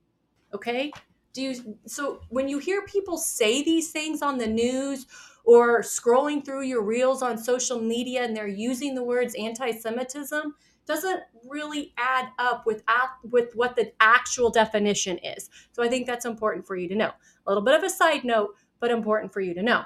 Okay? 0.54 0.92
Do 1.32 1.42
you 1.42 1.78
so 1.86 2.20
when 2.28 2.48
you 2.48 2.58
hear 2.58 2.82
people 2.82 3.16
say 3.16 3.62
these 3.62 3.90
things 3.90 4.22
on 4.22 4.38
the 4.38 4.46
news 4.46 5.06
or 5.44 5.80
scrolling 5.80 6.44
through 6.44 6.62
your 6.62 6.82
reels 6.82 7.22
on 7.22 7.38
social 7.38 7.80
media 7.80 8.22
and 8.22 8.36
they're 8.36 8.46
using 8.46 8.94
the 8.94 9.02
words 9.02 9.34
anti-Semitism, 9.36 10.54
doesn't 10.86 11.20
really 11.48 11.92
add 11.96 12.28
up 12.38 12.66
with 12.66 12.82
with 13.30 13.54
what 13.54 13.76
the 13.76 13.92
actual 14.00 14.50
definition 14.50 15.18
is. 15.18 15.48
So 15.72 15.82
I 15.82 15.88
think 15.88 16.06
that's 16.06 16.24
important 16.24 16.66
for 16.66 16.76
you 16.76 16.88
to 16.88 16.94
know. 16.94 17.10
A 17.46 17.50
little 17.50 17.62
bit 17.62 17.74
of 17.74 17.82
a 17.82 17.90
side 17.90 18.24
note, 18.24 18.54
but 18.80 18.90
important 18.90 19.32
for 19.32 19.40
you 19.40 19.54
to 19.54 19.62
know. 19.62 19.84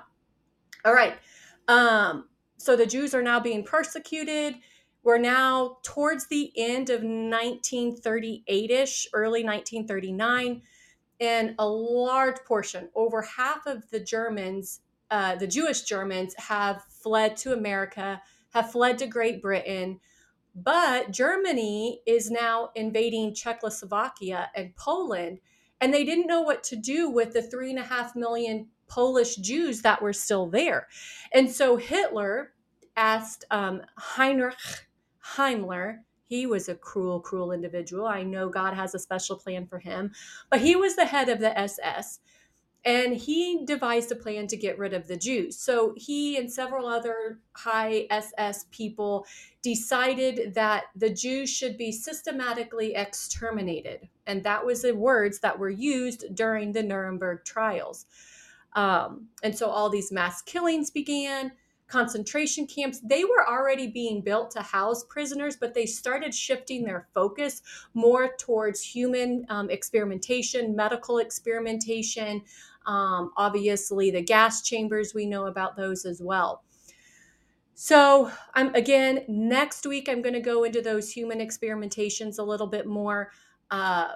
All 0.85 0.95
right. 0.95 1.15
Um, 1.69 2.29
so 2.57 2.77
the 2.77 2.87
Jews 2.87 3.15
are 3.15 3.23
now 3.23 3.41
being 3.41 3.65
persecuted. 3.65 4.57
We're 5.03 5.19
now 5.19 5.79
towards 5.83 6.27
the 6.27 6.53
end 6.57 6.91
of 6.91 7.03
1938 7.03 8.71
ish, 8.71 9.07
early 9.13 9.45
1939, 9.45 10.63
and 11.21 11.55
a 11.59 11.69
large 11.69 12.39
portion, 12.45 12.89
over 12.95 13.23
half 13.23 13.67
of 13.67 13.89
the 13.91 14.01
Germans, 14.01 14.81
uh, 15.11 15.37
the 15.37 15.47
Jewish 15.47 15.83
Germans, 15.83 16.35
have 16.39 16.83
fled 16.89 17.37
to 17.39 17.53
America, 17.53 18.21
have 18.53 18.73
fled 18.73 18.99
to 18.99 19.07
Great 19.07 19.41
Britain. 19.41 20.01
But 20.59 21.11
Germany 21.11 22.01
is 22.07 22.31
now 22.31 22.71
invading 22.75 23.35
Czechoslovakia 23.35 24.51
and 24.55 24.75
Poland, 24.75 25.41
and 25.83 25.93
they 25.93 26.03
didn't 26.03 26.27
know 26.27 26.41
what 26.41 26.65
to 26.65 26.77
do 26.77 27.11
with 27.11 27.35
the 27.35 27.43
three 27.43 27.69
and 27.69 27.79
a 27.79 27.83
half 27.83 28.17
million 28.17 28.69
Polish 28.89 29.37
Jews 29.37 29.83
that 29.83 30.01
were 30.01 30.15
still 30.15 30.49
there. 30.49 30.89
And 31.35 31.51
so 31.51 31.77
Hitler 31.77 32.53
asked 32.97 33.45
um, 33.51 33.83
Heinrich 33.99 34.87
Himmler, 35.35 35.99
he 36.25 36.47
was 36.47 36.71
a 36.71 36.75
cruel, 36.75 37.21
cruel 37.21 37.53
individual. 37.53 38.07
I 38.07 38.23
know 38.23 38.49
God 38.49 38.73
has 38.73 38.95
a 38.95 38.99
special 38.99 39.37
plan 39.37 39.67
for 39.67 39.79
him, 39.79 40.13
but 40.51 40.61
he 40.61 40.75
was 40.75 40.97
the 40.97 41.05
head 41.05 41.29
of 41.29 41.39
the 41.39 41.57
SS 41.57 42.21
and 42.87 43.17
he 43.17 43.65
devised 43.65 44.13
a 44.13 44.17
plan 44.17 44.47
to 44.47 44.57
get 44.57 44.79
rid 44.79 44.95
of 44.95 45.09
the 45.09 45.17
Jews. 45.17 45.59
So 45.59 45.93
he 45.97 46.37
and 46.37 46.51
several 46.51 46.87
other 46.87 47.41
high 47.53 48.07
SS 48.11 48.67
people 48.71 49.27
decided 49.61 50.55
that 50.55 50.85
the 50.95 51.11
Jews 51.11 51.51
should 51.51 51.77
be 51.77 51.91
systematically 51.91 52.95
exterminated. 52.95 54.09
And 54.29 54.45
that 54.45 54.65
was 54.65 54.83
the 54.83 54.95
words 54.95 55.41
that 55.41 55.59
were 55.59 55.69
used 55.69 56.33
during 56.37 56.71
the 56.71 56.83
Nuremberg 56.83 57.45
trials. 57.45 58.07
Um, 58.77 59.31
and 59.43 59.57
so 59.57 59.69
all 59.69 59.91
these 59.91 60.13
mass 60.13 60.41
killings 60.41 60.91
began 60.91 61.51
concentration 61.89 62.67
camps 62.67 63.01
they 63.01 63.25
were 63.25 63.49
already 63.49 63.87
being 63.87 64.21
built 64.21 64.51
to 64.51 64.61
house 64.61 65.05
prisoners 65.05 65.57
but 65.57 65.73
they 65.73 65.87
started 65.87 66.35
shifting 66.35 66.85
their 66.85 67.07
focus 67.15 67.63
more 67.95 68.35
towards 68.39 68.83
human 68.83 69.47
um, 69.51 69.71
experimentation 69.71 70.75
medical 70.75 71.19
experimentation 71.19 72.43
um, 72.87 73.33
obviously, 73.37 74.11
the 74.11 74.23
gas 74.23 74.63
chambers, 74.63 75.15
we 75.15 75.27
know 75.27 75.47
about 75.47 75.77
those 75.77 76.05
as 76.05 76.23
well. 76.23 76.63
So, 77.75 78.31
I'm 78.55 78.75
again 78.75 79.25
next 79.29 79.87
week. 79.87 80.09
I'm 80.09 80.23
going 80.23 80.35
to 80.35 80.41
go 80.41 80.65
into 80.65 80.81
those 80.81 81.11
human 81.11 81.41
experimentations 81.41 82.39
a 82.39 82.43
little 82.43 82.67
bit 82.67 82.87
more, 82.87 83.33
uh, 83.71 84.13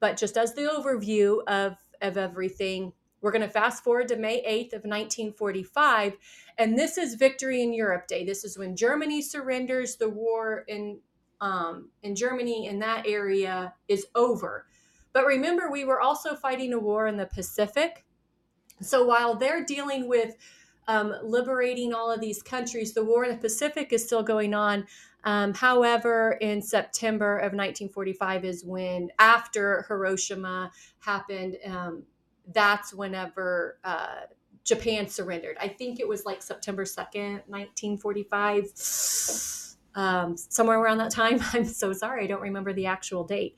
but 0.00 0.16
just 0.16 0.36
as 0.36 0.54
the 0.54 0.62
overview 0.62 1.42
of 1.46 1.76
of 2.00 2.16
everything. 2.16 2.92
We're 3.20 3.30
going 3.30 3.42
to 3.42 3.48
fast 3.48 3.84
forward 3.84 4.08
to 4.08 4.16
May 4.16 4.42
8th 4.42 4.72
of 4.72 4.82
1945, 4.82 6.16
and 6.58 6.76
this 6.76 6.98
is 6.98 7.14
Victory 7.14 7.62
in 7.62 7.72
Europe 7.72 8.08
Day. 8.08 8.24
This 8.24 8.42
is 8.42 8.58
when 8.58 8.74
Germany 8.74 9.22
surrenders. 9.22 9.94
The 9.94 10.08
war 10.08 10.64
in 10.66 10.98
um, 11.40 11.90
in 12.02 12.14
Germany 12.14 12.66
in 12.66 12.78
that 12.78 13.06
area 13.06 13.74
is 13.88 14.06
over. 14.14 14.66
But 15.12 15.26
remember, 15.26 15.70
we 15.70 15.84
were 15.84 16.00
also 16.00 16.34
fighting 16.34 16.72
a 16.72 16.78
war 16.78 17.06
in 17.06 17.16
the 17.16 17.26
Pacific. 17.26 18.04
So 18.82 19.04
while 19.04 19.34
they're 19.34 19.64
dealing 19.64 20.08
with 20.08 20.36
um, 20.88 21.14
liberating 21.22 21.94
all 21.94 22.10
of 22.10 22.20
these 22.20 22.42
countries, 22.42 22.92
the 22.92 23.04
war 23.04 23.24
in 23.24 23.30
the 23.30 23.36
Pacific 23.36 23.92
is 23.92 24.04
still 24.04 24.22
going 24.22 24.54
on. 24.54 24.86
Um, 25.24 25.54
however, 25.54 26.36
in 26.40 26.60
September 26.60 27.36
of 27.36 27.52
1945 27.52 28.44
is 28.44 28.64
when, 28.64 29.10
after 29.18 29.84
Hiroshima 29.88 30.72
happened, 30.98 31.56
um, 31.64 32.02
that's 32.52 32.92
whenever 32.92 33.78
uh, 33.84 34.22
Japan 34.64 35.08
surrendered. 35.08 35.56
I 35.60 35.68
think 35.68 36.00
it 36.00 36.08
was 36.08 36.24
like 36.24 36.42
September 36.42 36.84
2nd, 36.84 37.42
1945, 37.46 38.64
um, 39.94 40.36
somewhere 40.36 40.80
around 40.80 40.98
that 40.98 41.12
time. 41.12 41.40
I'm 41.52 41.64
so 41.64 41.92
sorry, 41.92 42.24
I 42.24 42.26
don't 42.26 42.42
remember 42.42 42.72
the 42.72 42.86
actual 42.86 43.22
date. 43.24 43.56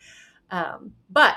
Um, 0.51 0.93
but 1.11 1.35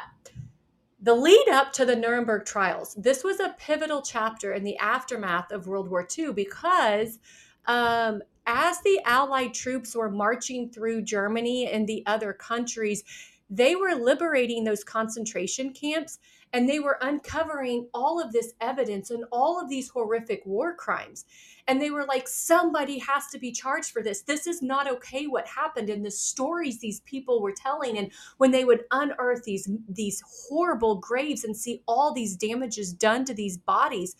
the 1.00 1.14
lead 1.14 1.48
up 1.50 1.74
to 1.74 1.86
the 1.86 1.96
Nuremberg 1.96 2.46
trials, 2.46 2.96
this 2.96 3.24
was 3.24 3.40
a 3.40 3.56
pivotal 3.60 4.02
chapter 4.02 4.54
in 4.54 4.64
the 4.64 4.78
aftermath 4.78 5.52
of 5.52 5.68
World 5.68 5.90
War 5.90 6.08
II 6.18 6.34
because 6.34 7.20
um, 7.66 8.22
as 8.46 8.82
the 8.82 9.00
Allied 9.06 9.54
troops 9.54 9.96
were 9.96 10.10
marching 10.10 10.70
through 10.70 11.04
Germany 11.04 11.68
and 11.68 11.86
the 11.86 12.04
other 12.06 12.34
countries, 12.34 13.04
they 13.50 13.76
were 13.76 13.94
liberating 13.94 14.64
those 14.64 14.84
concentration 14.84 15.72
camps 15.72 16.20
and 16.54 16.68
they 16.68 16.80
were 16.80 16.98
uncovering 17.02 17.88
all 17.94 18.22
of 18.22 18.32
this 18.32 18.54
evidence 18.62 19.12
and 19.12 19.26
all 19.32 19.62
of 19.62 19.70
these 19.70 19.90
horrific 19.90 20.46
war 20.46 20.76
crimes. 20.76 21.26
And 21.68 21.82
they 21.82 21.92
were 21.92 22.06
like 22.06 22.28
somebody 22.28 23.00
has 23.00 23.28
to 23.28 23.40
be 23.40 23.52
charged 23.52 23.92
for 23.92 24.02
this. 24.02 24.22
This 24.22 24.48
is 24.48 24.62
not 24.62 24.90
okay 24.90 25.28
what 25.28 25.48
happened. 25.48 25.90
And 25.90 26.06
the 26.06 26.12
stories 26.12 26.80
these 26.80 27.02
people 27.02 27.42
were 27.42 27.54
telling 27.54 27.98
and 27.98 28.12
when 28.38 28.52
they 28.52 28.66
would 28.66 28.86
unearth 28.92 29.44
these 29.44 29.70
these 29.90 30.24
horrible 30.50 30.96
graves 30.96 31.44
and 31.44 31.56
see 31.56 31.84
all 31.88 32.14
these 32.14 32.36
damages 32.36 32.94
done 32.94 33.26
to 33.26 33.34
these 33.34 33.58
bodies 33.58 34.16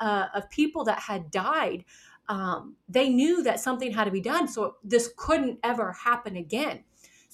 uh, 0.00 0.26
of 0.34 0.48
people 0.50 0.84
that 0.84 1.00
had 1.00 1.30
died 1.30 1.84
um, 2.28 2.74
they 2.88 3.08
knew 3.08 3.42
that 3.44 3.60
something 3.60 3.92
had 3.92 4.04
to 4.04 4.10
be 4.10 4.20
done. 4.20 4.48
So 4.48 4.76
this 4.82 5.12
couldn't 5.16 5.58
ever 5.62 5.92
happen 5.92 6.36
again 6.36 6.82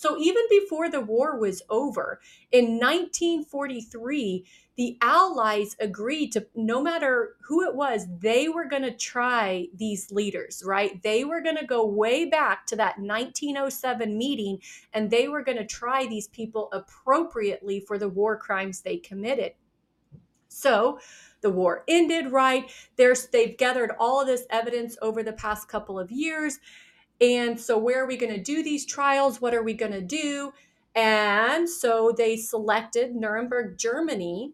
so 0.02 0.18
even 0.18 0.42
before 0.50 0.90
the 0.90 1.00
war 1.00 1.38
was 1.38 1.62
over, 1.71 2.21
in 2.50 2.80
1943, 2.80 4.44
the 4.75 4.99
Allies 5.00 5.76
agreed 5.78 6.32
to 6.32 6.44
no 6.56 6.82
matter 6.82 7.37
who 7.42 7.62
it 7.62 7.76
was, 7.76 8.09
they 8.18 8.49
were 8.49 8.64
going 8.64 8.82
to 8.82 8.97
try 8.97 9.68
these 9.73 10.11
leaders, 10.11 10.64
right? 10.66 11.00
They 11.04 11.23
were 11.23 11.40
going 11.40 11.56
to 11.56 11.64
go 11.64 11.87
way 11.87 12.25
back 12.25 12.66
to 12.66 12.76
that 12.76 12.99
1907 12.99 14.18
meeting 14.18 14.59
and 14.92 15.09
they 15.09 15.28
were 15.28 15.44
going 15.44 15.59
to 15.59 15.64
try 15.64 16.04
these 16.04 16.26
people 16.26 16.68
appropriately 16.73 17.78
for 17.78 17.97
the 17.97 18.09
war 18.09 18.37
crimes 18.37 18.80
they 18.80 18.97
committed. 18.97 19.52
So, 20.49 20.99
the 21.42 21.50
war 21.50 21.82
ended 21.88 22.30
right 22.30 22.71
there's 22.94 23.26
they've 23.26 23.59
gathered 23.59 23.90
all 23.99 24.21
of 24.21 24.28
this 24.28 24.44
evidence 24.49 24.97
over 25.02 25.25
the 25.25 25.32
past 25.32 25.66
couple 25.66 25.99
of 25.99 26.12
years 26.12 26.61
and 27.23 27.59
so, 27.59 27.79
where 27.79 28.02
are 28.02 28.07
we 28.07 28.17
going 28.17 28.35
to 28.35 28.43
do 28.43 28.64
these 28.64 28.85
trials? 28.85 29.41
What 29.41 29.55
are 29.55 29.62
we 29.62 29.75
going 29.75 29.93
to 29.93 30.02
do? 30.02 30.52
And 30.95 31.71
so 31.71 32.12
they 32.17 32.37
selected 32.37 33.14
Nuremberg, 33.14 33.79
Germany. 33.79 34.52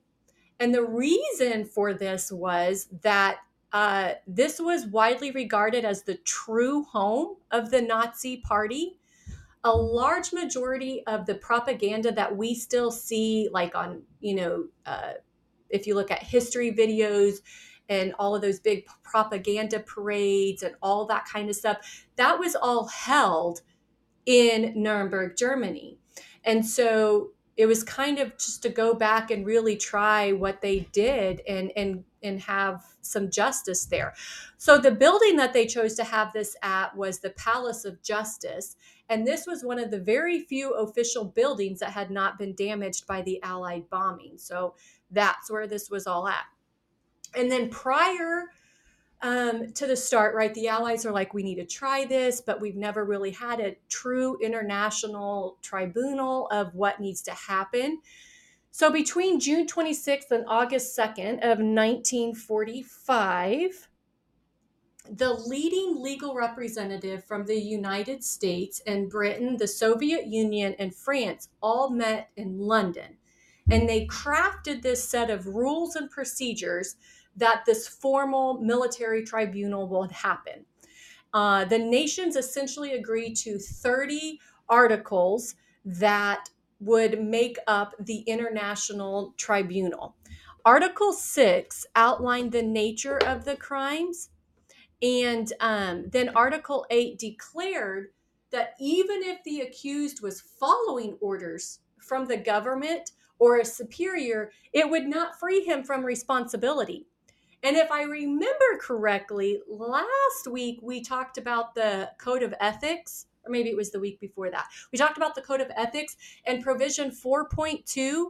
And 0.60 0.74
the 0.74 0.84
reason 0.84 1.64
for 1.64 1.94
this 1.94 2.30
was 2.30 2.88
that 3.02 3.38
uh, 3.72 4.12
this 4.26 4.60
was 4.60 4.86
widely 4.86 5.30
regarded 5.30 5.84
as 5.84 6.02
the 6.02 6.16
true 6.16 6.84
home 6.84 7.36
of 7.50 7.70
the 7.70 7.80
Nazi 7.80 8.38
Party. 8.38 8.98
A 9.64 9.72
large 9.72 10.32
majority 10.32 11.02
of 11.06 11.26
the 11.26 11.34
propaganda 11.36 12.12
that 12.12 12.36
we 12.36 12.54
still 12.54 12.90
see, 12.90 13.48
like 13.50 13.74
on, 13.74 14.02
you 14.20 14.34
know, 14.34 14.66
uh, 14.86 15.14
if 15.70 15.86
you 15.86 15.94
look 15.94 16.10
at 16.10 16.22
history 16.22 16.72
videos, 16.72 17.38
and 17.88 18.14
all 18.18 18.34
of 18.34 18.42
those 18.42 18.60
big 18.60 18.86
propaganda 19.02 19.80
parades 19.80 20.62
and 20.62 20.74
all 20.82 21.06
that 21.06 21.26
kind 21.26 21.48
of 21.48 21.56
stuff. 21.56 22.06
That 22.16 22.38
was 22.38 22.54
all 22.54 22.86
held 22.86 23.62
in 24.26 24.72
Nuremberg, 24.76 25.36
Germany. 25.36 25.98
And 26.44 26.64
so 26.64 27.30
it 27.56 27.66
was 27.66 27.82
kind 27.82 28.18
of 28.18 28.38
just 28.38 28.62
to 28.62 28.68
go 28.68 28.94
back 28.94 29.30
and 29.30 29.44
really 29.44 29.76
try 29.76 30.32
what 30.32 30.60
they 30.60 30.88
did 30.92 31.42
and 31.48 31.72
and 31.76 32.04
and 32.22 32.40
have 32.40 32.84
some 33.00 33.30
justice 33.30 33.86
there. 33.86 34.14
So 34.58 34.78
the 34.78 34.90
building 34.90 35.36
that 35.36 35.52
they 35.52 35.66
chose 35.66 35.94
to 35.94 36.04
have 36.04 36.32
this 36.32 36.56
at 36.62 36.96
was 36.96 37.20
the 37.20 37.30
Palace 37.30 37.84
of 37.84 38.02
Justice 38.02 38.76
and 39.08 39.26
this 39.26 39.46
was 39.46 39.64
one 39.64 39.78
of 39.78 39.90
the 39.90 40.00
very 40.00 40.40
few 40.40 40.74
official 40.74 41.24
buildings 41.24 41.80
that 41.80 41.90
had 41.90 42.10
not 42.10 42.38
been 42.38 42.54
damaged 42.54 43.06
by 43.06 43.22
the 43.22 43.42
allied 43.42 43.88
bombing. 43.88 44.36
So 44.36 44.74
that's 45.10 45.50
where 45.50 45.66
this 45.66 45.88
was 45.90 46.06
all 46.06 46.28
at. 46.28 46.44
And 47.34 47.50
then 47.50 47.68
prior 47.68 48.44
um, 49.20 49.72
to 49.72 49.86
the 49.86 49.96
start, 49.96 50.34
right, 50.34 50.54
the 50.54 50.68
Allies 50.68 51.04
are 51.04 51.12
like, 51.12 51.34
we 51.34 51.42
need 51.42 51.56
to 51.56 51.66
try 51.66 52.04
this, 52.04 52.40
but 52.40 52.60
we've 52.60 52.76
never 52.76 53.04
really 53.04 53.32
had 53.32 53.58
a 53.60 53.76
true 53.88 54.38
international 54.40 55.58
tribunal 55.62 56.46
of 56.48 56.74
what 56.74 57.00
needs 57.00 57.22
to 57.22 57.32
happen. 57.32 58.00
So 58.70 58.92
between 58.92 59.40
June 59.40 59.66
26th 59.66 60.30
and 60.30 60.44
August 60.46 60.96
2nd 60.96 61.38
of 61.38 61.58
1945, 61.58 63.88
the 65.10 65.32
leading 65.32 66.02
legal 66.02 66.34
representative 66.34 67.24
from 67.24 67.46
the 67.46 67.58
United 67.58 68.22
States 68.22 68.82
and 68.86 69.08
Britain, 69.08 69.56
the 69.56 69.66
Soviet 69.66 70.26
Union, 70.26 70.76
and 70.78 70.94
France 70.94 71.48
all 71.62 71.88
met 71.90 72.28
in 72.36 72.58
London. 72.58 73.16
And 73.70 73.88
they 73.88 74.06
crafted 74.06 74.82
this 74.82 75.02
set 75.02 75.30
of 75.30 75.46
rules 75.46 75.96
and 75.96 76.10
procedures 76.10 76.96
that 77.38 77.64
this 77.66 77.88
formal 77.88 78.60
military 78.60 79.24
tribunal 79.24 79.88
would 79.88 80.12
happen. 80.12 80.64
Uh, 81.32 81.64
the 81.64 81.78
nations 81.78 82.36
essentially 82.36 82.92
agreed 82.92 83.34
to 83.34 83.58
30 83.58 84.40
articles 84.68 85.54
that 85.84 86.48
would 86.80 87.22
make 87.22 87.58
up 87.66 87.94
the 87.98 88.20
international 88.20 89.34
tribunal. 89.36 90.16
Article 90.64 91.12
6 91.12 91.86
outlined 91.96 92.52
the 92.52 92.62
nature 92.62 93.18
of 93.18 93.44
the 93.44 93.56
crimes, 93.56 94.30
and 95.00 95.52
um, 95.60 96.04
then 96.10 96.30
Article 96.30 96.86
8 96.90 97.18
declared 97.18 98.08
that 98.50 98.74
even 98.80 99.22
if 99.22 99.42
the 99.44 99.60
accused 99.60 100.22
was 100.22 100.40
following 100.40 101.16
orders 101.20 101.80
from 102.00 102.26
the 102.26 102.36
government 102.36 103.12
or 103.38 103.58
a 103.58 103.64
superior, 103.64 104.50
it 104.72 104.88
would 104.88 105.06
not 105.06 105.38
free 105.38 105.64
him 105.64 105.84
from 105.84 106.04
responsibility. 106.04 107.06
And 107.62 107.76
if 107.76 107.90
I 107.90 108.02
remember 108.02 108.78
correctly, 108.80 109.60
last 109.68 110.46
week 110.50 110.78
we 110.82 111.00
talked 111.02 111.38
about 111.38 111.74
the 111.74 112.10
code 112.18 112.42
of 112.42 112.54
ethics, 112.60 113.26
or 113.44 113.50
maybe 113.50 113.68
it 113.68 113.76
was 113.76 113.90
the 113.90 114.00
week 114.00 114.20
before 114.20 114.50
that. 114.50 114.66
We 114.92 114.98
talked 114.98 115.16
about 115.16 115.34
the 115.34 115.42
code 115.42 115.60
of 115.60 115.70
ethics 115.76 116.16
and 116.46 116.62
provision 116.62 117.10
4.2. 117.10 118.26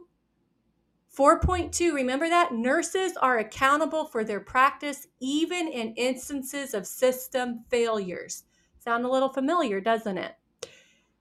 4.2, 1.17 1.95
remember 1.95 2.29
that? 2.29 2.53
Nurses 2.53 3.17
are 3.17 3.38
accountable 3.38 4.07
for 4.07 4.25
their 4.25 4.41
practice 4.41 5.09
even 5.21 5.69
in 5.69 5.95
instances 5.95 6.75
of 6.75 6.87
system 6.87 7.64
failures. 7.71 8.45
Sound 8.79 9.05
a 9.05 9.11
little 9.11 9.33
familiar, 9.33 9.81
doesn't 9.81 10.17
it? 10.17 10.37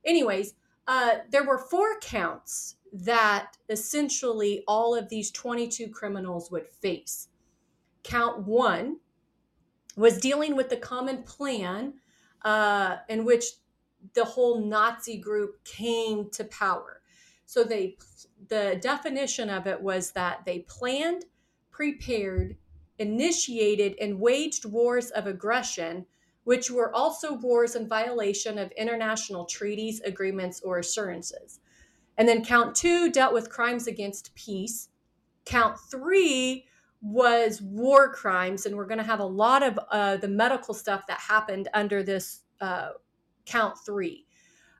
Anyways, 0.06 0.54
uh, 0.88 1.15
there 1.32 1.43
were 1.43 1.58
four 1.58 2.00
counts 2.00 2.76
that 2.93 3.58
essentially 3.70 4.63
all 4.67 4.96
of 4.96 5.10
these 5.10 5.32
22 5.32 5.89
criminals 5.89 6.50
would 6.52 6.67
face 6.67 7.28
count 8.08 8.48
one 8.48 8.98
was 9.96 10.20
dealing 10.20 10.56
with 10.56 10.70
the 10.70 10.78
common 10.78 11.24
plan 11.24 11.93
uh, 12.43 12.98
in 13.10 13.26
which 13.26 13.43
the 14.13 14.24
whole 14.24 14.62
Nazi 14.62 15.17
group 15.17 15.63
came 15.65 16.30
to 16.32 16.43
power. 16.46 17.02
So 17.46 17.63
they 17.63 17.98
the 18.50 18.80
definition 18.82 19.50
of 19.50 19.67
it 19.67 19.82
was 19.82 20.12
that 20.12 20.46
they 20.46 20.60
planned, 20.60 21.26
prepared, 21.72 22.56
initiated, 23.00 23.96
and 24.00 24.20
waged 24.20 24.65
wars 24.65 25.10
of 25.12 25.28
aggression, 25.28 26.06
which 26.43 26.70
were 26.70 26.93
also 26.96 27.34
wars 27.34 27.76
in 27.76 27.88
violation 27.88 28.58
of 28.58 28.72
international 28.72 29.46
treaties, 29.46 30.00
agreements, 30.02 30.62
or 30.62 30.78
assurances. 30.78 31.60
And 32.17 32.28
then 32.28 32.46
count 32.46 32.76
two 32.76 33.12
dealt 33.12 33.34
with 33.34 33.50
crimes 33.50 33.88
against 33.88 34.34
peace. 34.36 34.89
Count 35.46 35.78
three 35.89 36.65
was 37.02 37.62
war 37.62 38.12
crimes, 38.12 38.66
and 38.66 38.76
we're 38.76 38.86
going 38.86 38.98
to 38.98 39.04
have 39.04 39.20
a 39.20 39.26
lot 39.26 39.64
of 39.64 39.80
uh, 39.92 40.18
the 40.18 40.28
medical 40.28 40.74
stuff 40.74 41.06
that 41.08 41.20
happened 41.20 41.68
under 41.74 42.04
this 42.04 42.42
uh, 42.60 42.90
count 43.46 43.78
three. 43.86 44.26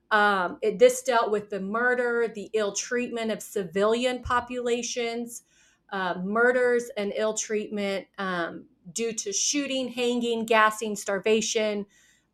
Um, 0.10 0.58
it, 0.62 0.80
this 0.80 1.04
dealt 1.04 1.32
with 1.32 1.50
the 1.50 1.60
murder, 1.60 2.32
the 2.34 2.50
ill 2.54 2.74
treatment 2.74 3.32
of 3.32 3.42
civilian 3.42 4.22
populations, 4.22 5.44
uh, 5.92 6.16
murders 6.24 6.90
and 6.98 7.14
ill 7.16 7.34
treatment 7.34 8.08
um, 8.18 8.66
due 8.94 9.14
to 9.14 9.34
shooting, 9.34 9.90
hanging, 9.90 10.46
gassing, 10.46 10.96
starvation, 10.96 11.86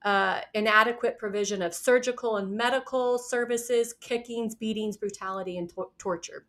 uh, 0.03 0.41
inadequate 0.53 1.17
provision 1.17 1.61
of 1.61 1.73
surgical 1.73 2.37
and 2.37 2.51
medical 2.51 3.17
services, 3.17 3.93
kickings, 4.01 4.53
beatings, 4.53 4.97
brutality, 4.97 5.57
and 5.57 5.69
to- 5.69 5.89
torture. 5.97 6.45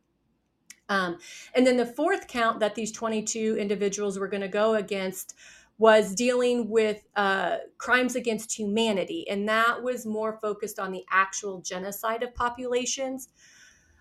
Um, 0.88 1.18
and 1.55 1.66
then 1.66 1.77
the 1.77 1.87
fourth 1.87 2.29
count 2.29 2.61
that 2.61 2.75
these 2.75 2.92
22 2.92 3.57
individuals 3.59 4.18
were 4.18 4.29
going 4.29 4.42
to 4.42 4.49
go 4.49 4.75
against 4.75 5.35
was 5.79 6.14
dealing 6.14 6.68
with 6.68 7.03
uh, 7.16 7.57
crimes 7.79 8.14
against 8.14 8.57
humanity. 8.57 9.29
And 9.29 9.49
that 9.49 9.83
was 9.83 10.07
more 10.07 10.38
focused 10.40 10.79
on 10.79 10.92
the 10.92 11.05
actual 11.11 11.61
genocide 11.61 12.23
of 12.23 12.35
populations. 12.35 13.29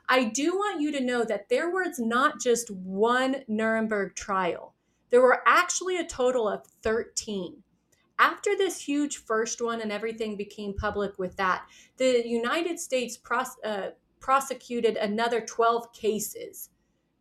I 0.08 0.26
do 0.26 0.54
want 0.54 0.82
you 0.82 0.92
to 0.92 1.04
know 1.04 1.24
that 1.24 1.50
there 1.50 1.72
was 1.72 1.98
not 1.98 2.40
just 2.40 2.70
one 2.70 3.38
Nuremberg 3.48 4.16
trial, 4.16 4.76
there 5.10 5.22
were 5.22 5.42
actually 5.46 5.98
a 5.98 6.06
total 6.06 6.48
of 6.50 6.66
13. 6.82 7.64
After 8.20 8.56
this 8.56 8.80
huge 8.82 9.18
first 9.18 9.62
one 9.62 9.82
and 9.82 9.92
everything 9.92 10.36
became 10.38 10.74
public 10.74 11.18
with 11.18 11.36
that, 11.38 11.66
the 11.98 12.28
United 12.28 12.80
States 12.80 13.18
pros- 13.18 13.58
uh, 13.64 13.90
prosecuted 14.20 14.98
another 14.98 15.42
12 15.42 15.92
cases 15.94 16.70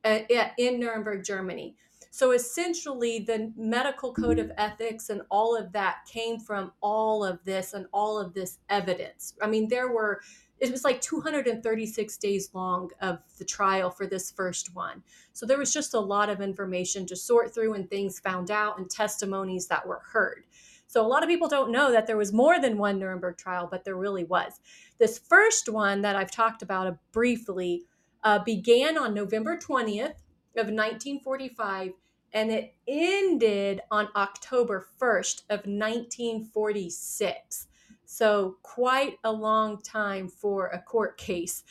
Uh, 0.04 0.20
in 0.58 0.80
Nuremberg, 0.80 1.24
Germany. 1.24 1.76
So 2.10 2.32
essentially, 2.32 3.20
the 3.20 3.52
medical 3.56 4.12
code 4.12 4.38
of 4.38 4.50
ethics 4.58 5.08
and 5.08 5.22
all 5.30 5.56
of 5.56 5.72
that 5.72 6.00
came 6.06 6.38
from 6.38 6.72
all 6.82 7.24
of 7.24 7.42
this 7.44 7.72
and 7.72 7.86
all 7.92 8.18
of 8.18 8.34
this 8.34 8.58
evidence. 8.68 9.32
I 9.40 9.46
mean, 9.46 9.68
there 9.68 9.92
were, 9.92 10.20
it 10.58 10.70
was 10.70 10.84
like 10.84 11.00
236 11.00 12.16
days 12.18 12.50
long 12.52 12.90
of 13.00 13.20
the 13.38 13.46
trial 13.46 13.90
for 13.90 14.06
this 14.06 14.30
first 14.30 14.74
one. 14.74 15.02
So 15.32 15.46
there 15.46 15.56
was 15.56 15.72
just 15.72 15.94
a 15.94 16.00
lot 16.00 16.28
of 16.28 16.42
information 16.42 17.06
to 17.06 17.16
sort 17.16 17.54
through 17.54 17.72
and 17.74 17.88
things 17.88 18.20
found 18.20 18.50
out 18.50 18.78
and 18.78 18.90
testimonies 18.90 19.68
that 19.68 19.86
were 19.86 20.02
heard. 20.12 20.44
So 20.88 21.00
a 21.00 21.08
lot 21.08 21.22
of 21.22 21.30
people 21.30 21.48
don't 21.48 21.72
know 21.72 21.90
that 21.92 22.06
there 22.06 22.18
was 22.18 22.34
more 22.34 22.60
than 22.60 22.76
one 22.76 22.98
Nuremberg 22.98 23.38
trial, 23.38 23.66
but 23.70 23.84
there 23.84 23.96
really 23.96 24.24
was. 24.24 24.60
This 24.98 25.18
first 25.18 25.70
one 25.70 26.02
that 26.02 26.16
I've 26.16 26.30
talked 26.30 26.60
about 26.60 26.98
briefly 27.12 27.86
uh, 28.24 28.40
began 28.40 28.98
on 28.98 29.14
November 29.14 29.56
20th 29.56 30.16
of 30.56 30.68
1945 30.68 31.92
and 32.34 32.50
it 32.50 32.74
ended 32.88 33.80
on 33.90 34.08
October 34.16 34.86
1st 35.00 35.42
of 35.50 35.66
1946. 35.66 37.66
So 38.04 38.56
quite 38.62 39.18
a 39.24 39.32
long 39.32 39.80
time 39.82 40.28
for 40.28 40.68
a 40.68 40.80
court 40.80 41.18
case. 41.18 41.64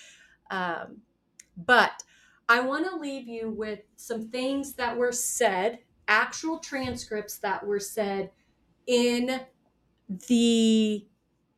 Um, 0.49 1.01
but 1.57 2.03
I 2.49 2.59
want 2.59 2.89
to 2.89 2.95
leave 2.95 3.27
you 3.27 3.49
with 3.49 3.79
some 3.95 4.29
things 4.29 4.73
that 4.73 4.97
were 4.97 5.11
said, 5.11 5.79
actual 6.07 6.59
transcripts 6.59 7.37
that 7.39 7.65
were 7.65 7.79
said 7.79 8.31
in 8.87 9.41
the 10.27 11.05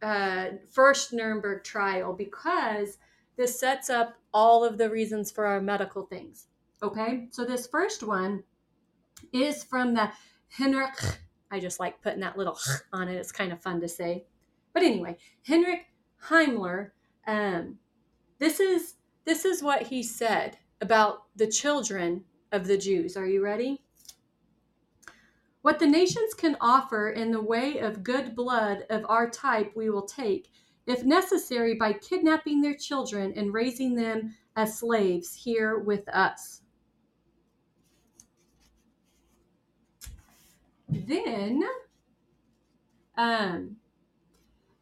uh, 0.02 0.48
first 0.70 1.14
Nuremberg 1.14 1.64
trial 1.64 2.14
because 2.14 2.98
this 3.36 3.60
sets 3.60 3.90
up 3.90 4.16
all 4.34 4.64
of 4.64 4.78
the 4.78 4.90
reasons 4.90 5.32
for 5.32 5.46
our 5.46 5.62
medical 5.62 6.04
things. 6.04 6.48
Okay, 6.82 7.28
so 7.32 7.46
this 7.46 7.68
first 7.68 8.04
one 8.04 8.44
is 9.32 9.64
from 9.64 9.94
the 9.94 10.12
Henrik. 10.50 10.96
I 11.50 11.60
just 11.60 11.80
like 11.80 12.02
putting 12.02 12.20
that 12.22 12.38
little 12.38 12.58
on 12.94 13.08
it. 13.08 13.16
It's 13.16 13.32
kind 13.32 13.52
of 13.52 13.62
fun 13.62 13.80
to 13.82 13.88
say. 13.88 14.26
But 14.74 14.84
anyway, 14.84 15.18
Henrik 15.46 15.88
Himmler. 16.28 16.92
Um, 17.28 17.78
this 18.40 18.60
is 18.60 18.96
this 19.26 19.46
is 19.46 19.64
what 19.64 19.84
he 19.84 20.04
said 20.04 20.58
about 20.82 21.24
the 21.36 21.48
children 21.48 22.26
of 22.52 22.68
the 22.68 22.78
Jews. 22.78 23.16
Are 23.16 23.26
you 23.26 23.44
ready? 23.44 23.82
What 25.62 25.80
the 25.80 25.88
nations 25.88 26.34
can 26.34 26.58
offer 26.60 27.10
in 27.10 27.32
the 27.32 27.42
way 27.42 27.78
of 27.78 28.04
good 28.04 28.36
blood 28.36 28.86
of 28.90 29.06
our 29.08 29.30
type, 29.30 29.72
we 29.76 29.90
will 29.90 30.06
take, 30.06 30.52
if 30.86 31.04
necessary, 31.04 31.76
by 31.76 31.94
kidnapping 31.94 32.62
their 32.62 32.76
children 32.76 33.34
and 33.36 33.54
raising 33.54 33.96
them 33.96 34.36
as 34.56 34.80
slaves 34.80 35.34
here 35.34 35.80
with 35.80 36.08
us. 36.10 36.62
Then, 40.90 41.64
um, 43.18 43.78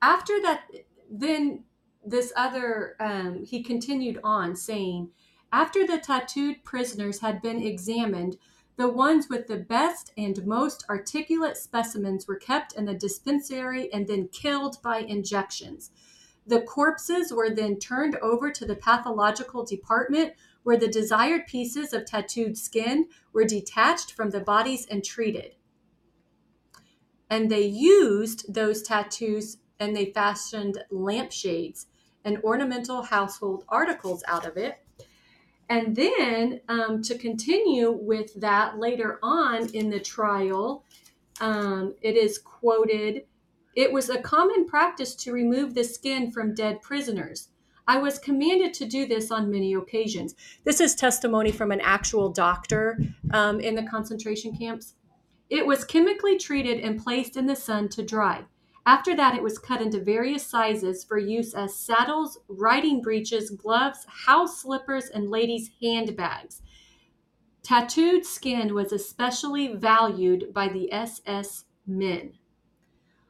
after 0.01 0.41
that, 0.41 0.63
then 1.09 1.63
this 2.05 2.33
other, 2.35 2.95
um, 2.99 3.45
he 3.45 3.63
continued 3.63 4.19
on 4.23 4.55
saying, 4.55 5.09
after 5.53 5.85
the 5.85 5.97
tattooed 5.97 6.63
prisoners 6.63 7.19
had 7.19 7.41
been 7.41 7.61
examined, 7.61 8.37
the 8.81 8.89
ones 8.89 9.29
with 9.29 9.45
the 9.45 9.57
best 9.57 10.11
and 10.17 10.43
most 10.43 10.83
articulate 10.89 11.55
specimens 11.55 12.27
were 12.27 12.35
kept 12.35 12.73
in 12.73 12.85
the 12.85 12.95
dispensary 12.95 13.93
and 13.93 14.07
then 14.07 14.27
killed 14.29 14.81
by 14.81 14.97
injections. 14.97 15.91
The 16.47 16.61
corpses 16.61 17.31
were 17.31 17.51
then 17.51 17.77
turned 17.77 18.15
over 18.23 18.49
to 18.49 18.65
the 18.65 18.75
pathological 18.75 19.63
department 19.63 20.33
where 20.63 20.77
the 20.77 20.87
desired 20.87 21.45
pieces 21.45 21.93
of 21.93 22.05
tattooed 22.05 22.57
skin 22.57 23.07
were 23.33 23.43
detached 23.43 24.13
from 24.13 24.31
the 24.31 24.39
bodies 24.39 24.87
and 24.89 25.05
treated. 25.05 25.53
And 27.29 27.51
they 27.51 27.67
used 27.67 28.51
those 28.51 28.81
tattoos 28.81 29.57
and 29.79 29.95
they 29.95 30.07
fashioned 30.07 30.83
lampshades 30.89 31.85
and 32.25 32.41
ornamental 32.43 33.03
household 33.03 33.63
articles 33.69 34.23
out 34.27 34.47
of 34.47 34.57
it. 34.57 34.79
And 35.71 35.95
then 35.95 36.59
um, 36.67 37.01
to 37.03 37.17
continue 37.17 37.91
with 37.91 38.33
that 38.41 38.77
later 38.77 39.19
on 39.23 39.69
in 39.69 39.89
the 39.89 40.01
trial, 40.01 40.83
um, 41.39 41.95
it 42.01 42.17
is 42.17 42.37
quoted 42.37 43.23
it 43.73 43.93
was 43.93 44.09
a 44.09 44.21
common 44.21 44.65
practice 44.65 45.15
to 45.15 45.31
remove 45.31 45.73
the 45.73 45.85
skin 45.85 46.29
from 46.29 46.53
dead 46.53 46.81
prisoners. 46.81 47.47
I 47.87 47.99
was 47.99 48.19
commanded 48.19 48.73
to 48.75 48.85
do 48.85 49.05
this 49.05 49.31
on 49.31 49.49
many 49.49 49.73
occasions. 49.73 50.35
This 50.65 50.81
is 50.81 50.93
testimony 50.93 51.53
from 51.53 51.71
an 51.71 51.79
actual 51.79 52.27
doctor 52.27 52.99
um, 53.31 53.61
in 53.61 53.75
the 53.75 53.83
concentration 53.83 54.53
camps. 54.57 54.95
It 55.49 55.65
was 55.65 55.85
chemically 55.85 56.37
treated 56.37 56.81
and 56.81 57.01
placed 57.01 57.37
in 57.37 57.45
the 57.45 57.55
sun 57.55 57.87
to 57.89 58.03
dry. 58.03 58.43
After 58.85 59.15
that, 59.15 59.35
it 59.35 59.43
was 59.43 59.59
cut 59.59 59.81
into 59.81 60.03
various 60.03 60.45
sizes 60.45 61.03
for 61.03 61.17
use 61.17 61.53
as 61.53 61.75
saddles, 61.75 62.39
riding 62.47 63.01
breeches, 63.01 63.51
gloves, 63.51 64.05
house 64.07 64.61
slippers, 64.61 65.05
and 65.05 65.29
ladies' 65.29 65.69
handbags. 65.81 66.61
Tattooed 67.61 68.25
skin 68.25 68.73
was 68.73 68.91
especially 68.91 69.75
valued 69.75 70.51
by 70.51 70.67
the 70.67 70.91
SS 70.91 71.65
men. 71.85 72.33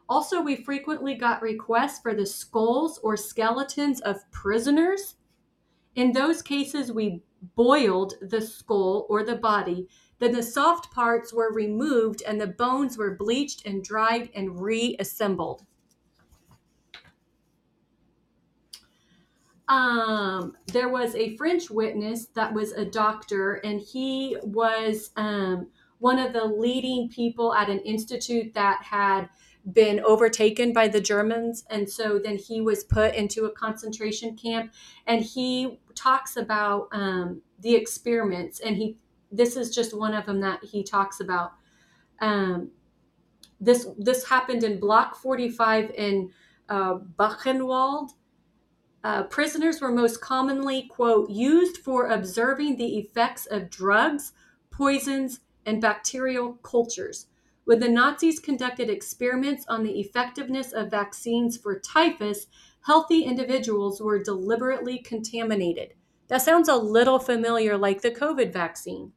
Also, 0.07 0.41
we 0.41 0.55
frequently 0.55 1.15
got 1.15 1.41
requests 1.41 1.99
for 1.99 2.13
the 2.13 2.25
skulls 2.25 2.99
or 3.03 3.17
skeletons 3.17 3.99
of 4.01 4.29
prisoners. 4.31 5.15
In 5.95 6.13
those 6.13 6.41
cases, 6.41 6.91
we 6.91 7.23
boiled 7.55 8.13
the 8.21 8.41
skull 8.41 9.05
or 9.09 9.23
the 9.23 9.35
body 9.35 9.89
then 10.21 10.33
the 10.33 10.43
soft 10.43 10.91
parts 10.91 11.33
were 11.33 11.51
removed 11.51 12.21
and 12.27 12.39
the 12.39 12.45
bones 12.45 12.95
were 12.95 13.15
bleached 13.15 13.65
and 13.65 13.83
dried 13.83 14.29
and 14.35 14.61
reassembled. 14.61 15.65
Um, 19.67 20.55
there 20.67 20.89
was 20.89 21.15
a 21.15 21.35
French 21.37 21.71
witness 21.71 22.27
that 22.35 22.53
was 22.53 22.71
a 22.73 22.85
doctor, 22.85 23.53
and 23.63 23.79
he 23.79 24.37
was 24.43 25.09
um, 25.15 25.67
one 25.97 26.19
of 26.19 26.33
the 26.33 26.45
leading 26.45 27.09
people 27.09 27.55
at 27.55 27.69
an 27.69 27.79
institute 27.79 28.53
that 28.53 28.83
had 28.83 29.27
been 29.73 30.01
overtaken 30.01 30.73
by 30.73 30.87
the 30.87 31.01
Germans. 31.01 31.63
And 31.69 31.89
so 31.89 32.19
then 32.19 32.37
he 32.37 32.61
was 32.61 32.83
put 32.83 33.15
into 33.15 33.45
a 33.45 33.51
concentration 33.51 34.35
camp. 34.35 34.73
And 35.07 35.23
he 35.23 35.79
talks 35.95 36.37
about 36.37 36.89
um, 36.91 37.41
the 37.59 37.75
experiments 37.75 38.59
and 38.59 38.75
he 38.75 38.97
this 39.31 39.55
is 39.55 39.73
just 39.73 39.97
one 39.97 40.13
of 40.13 40.25
them 40.25 40.41
that 40.41 40.63
he 40.63 40.83
talks 40.83 41.19
about. 41.19 41.53
Um, 42.19 42.71
this 43.59 43.87
this 43.97 44.27
happened 44.27 44.63
in 44.63 44.79
Block 44.79 45.15
45 45.15 45.91
in 45.91 46.31
uh, 46.69 46.95
Buchenwald. 46.95 48.09
Uh, 49.03 49.23
prisoners 49.23 49.81
were 49.81 49.91
most 49.91 50.21
commonly, 50.21 50.83
quote, 50.83 51.29
used 51.29 51.77
for 51.77 52.07
observing 52.07 52.75
the 52.75 52.99
effects 52.99 53.47
of 53.47 53.69
drugs, 53.69 54.33
poisons, 54.69 55.39
and 55.65 55.81
bacterial 55.81 56.53
cultures. 56.61 57.27
When 57.63 57.79
the 57.79 57.89
Nazis 57.89 58.39
conducted 58.39 58.89
experiments 58.89 59.65
on 59.67 59.83
the 59.83 59.99
effectiveness 59.99 60.71
of 60.71 60.91
vaccines 60.91 61.57
for 61.57 61.79
typhus, 61.79 62.47
healthy 62.85 63.23
individuals 63.23 64.01
were 64.01 64.21
deliberately 64.21 64.99
contaminated. 64.99 65.93
That 66.27 66.41
sounds 66.41 66.69
a 66.69 66.75
little 66.75 67.19
familiar 67.19 67.77
like 67.77 68.01
the 68.01 68.11
COVID 68.11 68.53
vaccine. 68.53 69.13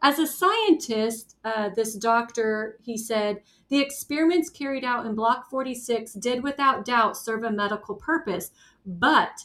As 0.00 0.18
a 0.18 0.26
scientist, 0.26 1.36
uh, 1.44 1.70
this 1.74 1.94
doctor, 1.94 2.78
he 2.82 2.96
said, 2.96 3.42
the 3.68 3.80
experiments 3.80 4.48
carried 4.48 4.84
out 4.84 5.06
in 5.06 5.14
Block 5.14 5.50
46 5.50 6.14
did 6.14 6.42
without 6.42 6.84
doubt 6.84 7.16
serve 7.16 7.42
a 7.42 7.50
medical 7.50 7.96
purpose, 7.96 8.52
but 8.86 9.44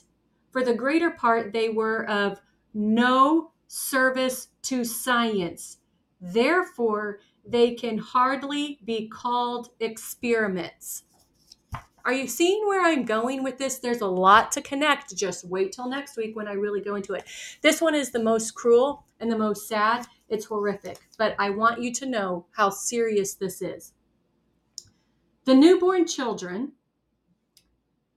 for 0.51 0.63
the 0.63 0.75
greater 0.75 1.09
part, 1.09 1.51
they 1.51 1.69
were 1.69 2.07
of 2.07 2.39
no 2.73 3.51
service 3.67 4.49
to 4.61 4.83
science. 4.83 5.77
Therefore, 6.21 7.19
they 7.45 7.73
can 7.73 7.97
hardly 7.97 8.79
be 8.85 9.09
called 9.09 9.69
experiments. 9.79 11.03
Are 12.05 12.13
you 12.13 12.27
seeing 12.27 12.67
where 12.67 12.85
I'm 12.85 13.05
going 13.05 13.43
with 13.43 13.57
this? 13.57 13.79
There's 13.79 14.01
a 14.01 14.07
lot 14.07 14.51
to 14.53 14.61
connect. 14.61 15.15
Just 15.15 15.47
wait 15.47 15.71
till 15.71 15.89
next 15.89 16.17
week 16.17 16.35
when 16.35 16.47
I 16.47 16.53
really 16.53 16.81
go 16.81 16.95
into 16.95 17.13
it. 17.13 17.23
This 17.61 17.81
one 17.81 17.95
is 17.95 18.11
the 18.11 18.21
most 18.21 18.51
cruel 18.51 19.05
and 19.19 19.31
the 19.31 19.37
most 19.37 19.67
sad. 19.67 20.05
It's 20.33 20.45
horrific, 20.45 20.97
but 21.15 21.35
I 21.37 21.51
want 21.51 21.79
you 21.79 21.93
to 21.93 22.07
know 22.07 22.47
how 22.53 22.71
serious 22.71 23.35
this 23.35 23.61
is. 23.61 23.93
The 25.45 25.53
newborn 25.53 26.07
children, 26.07 26.71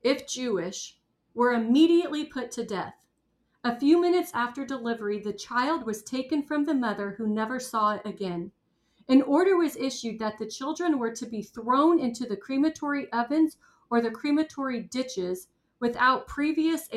if 0.02 0.26
Jewish, 0.26 0.98
were 1.34 1.52
immediately 1.52 2.24
put 2.24 2.50
to 2.52 2.64
death. 2.64 2.94
A 3.64 3.78
few 3.78 4.00
minutes 4.00 4.30
after 4.32 4.64
delivery, 4.64 5.20
the 5.20 5.34
child 5.34 5.84
was 5.84 6.02
taken 6.02 6.42
from 6.42 6.64
the 6.64 6.72
mother 6.72 7.10
who 7.18 7.26
never 7.26 7.60
saw 7.60 7.96
it 7.96 8.02
again. 8.06 8.50
An 9.08 9.20
order 9.20 9.58
was 9.58 9.76
issued 9.76 10.18
that 10.18 10.38
the 10.38 10.46
children 10.46 10.98
were 10.98 11.14
to 11.14 11.26
be 11.26 11.42
thrown 11.42 11.98
into 11.98 12.24
the 12.24 12.38
crematory 12.38 13.12
ovens 13.12 13.58
or 13.90 14.00
the 14.00 14.10
crematory 14.10 14.80
ditches 14.80 15.48
without 15.80 16.26
previous 16.26 16.88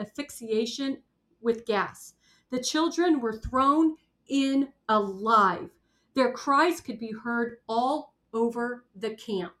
asphyxiation 0.00 1.04
with 1.40 1.66
gas. 1.66 2.14
The 2.50 2.58
children 2.58 3.20
were 3.20 3.36
thrown 3.36 3.96
in 4.28 4.72
alive. 4.88 5.70
Their 6.14 6.32
cries 6.32 6.80
could 6.80 6.98
be 6.98 7.12
heard 7.12 7.58
all 7.68 8.14
over 8.32 8.84
the 8.94 9.10
camp. 9.10 9.54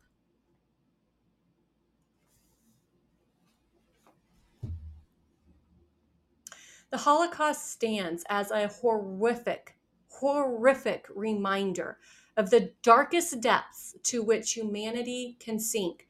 The 6.90 6.98
Holocaust 6.98 7.70
stands 7.70 8.24
as 8.28 8.50
a 8.50 8.68
horrific 8.68 9.76
horrific 10.08 11.06
reminder 11.14 11.98
of 12.36 12.50
the 12.50 12.72
darkest 12.82 13.40
depths 13.40 13.96
to 14.02 14.22
which 14.22 14.52
humanity 14.52 15.36
can 15.38 15.58
sink. 15.58 16.08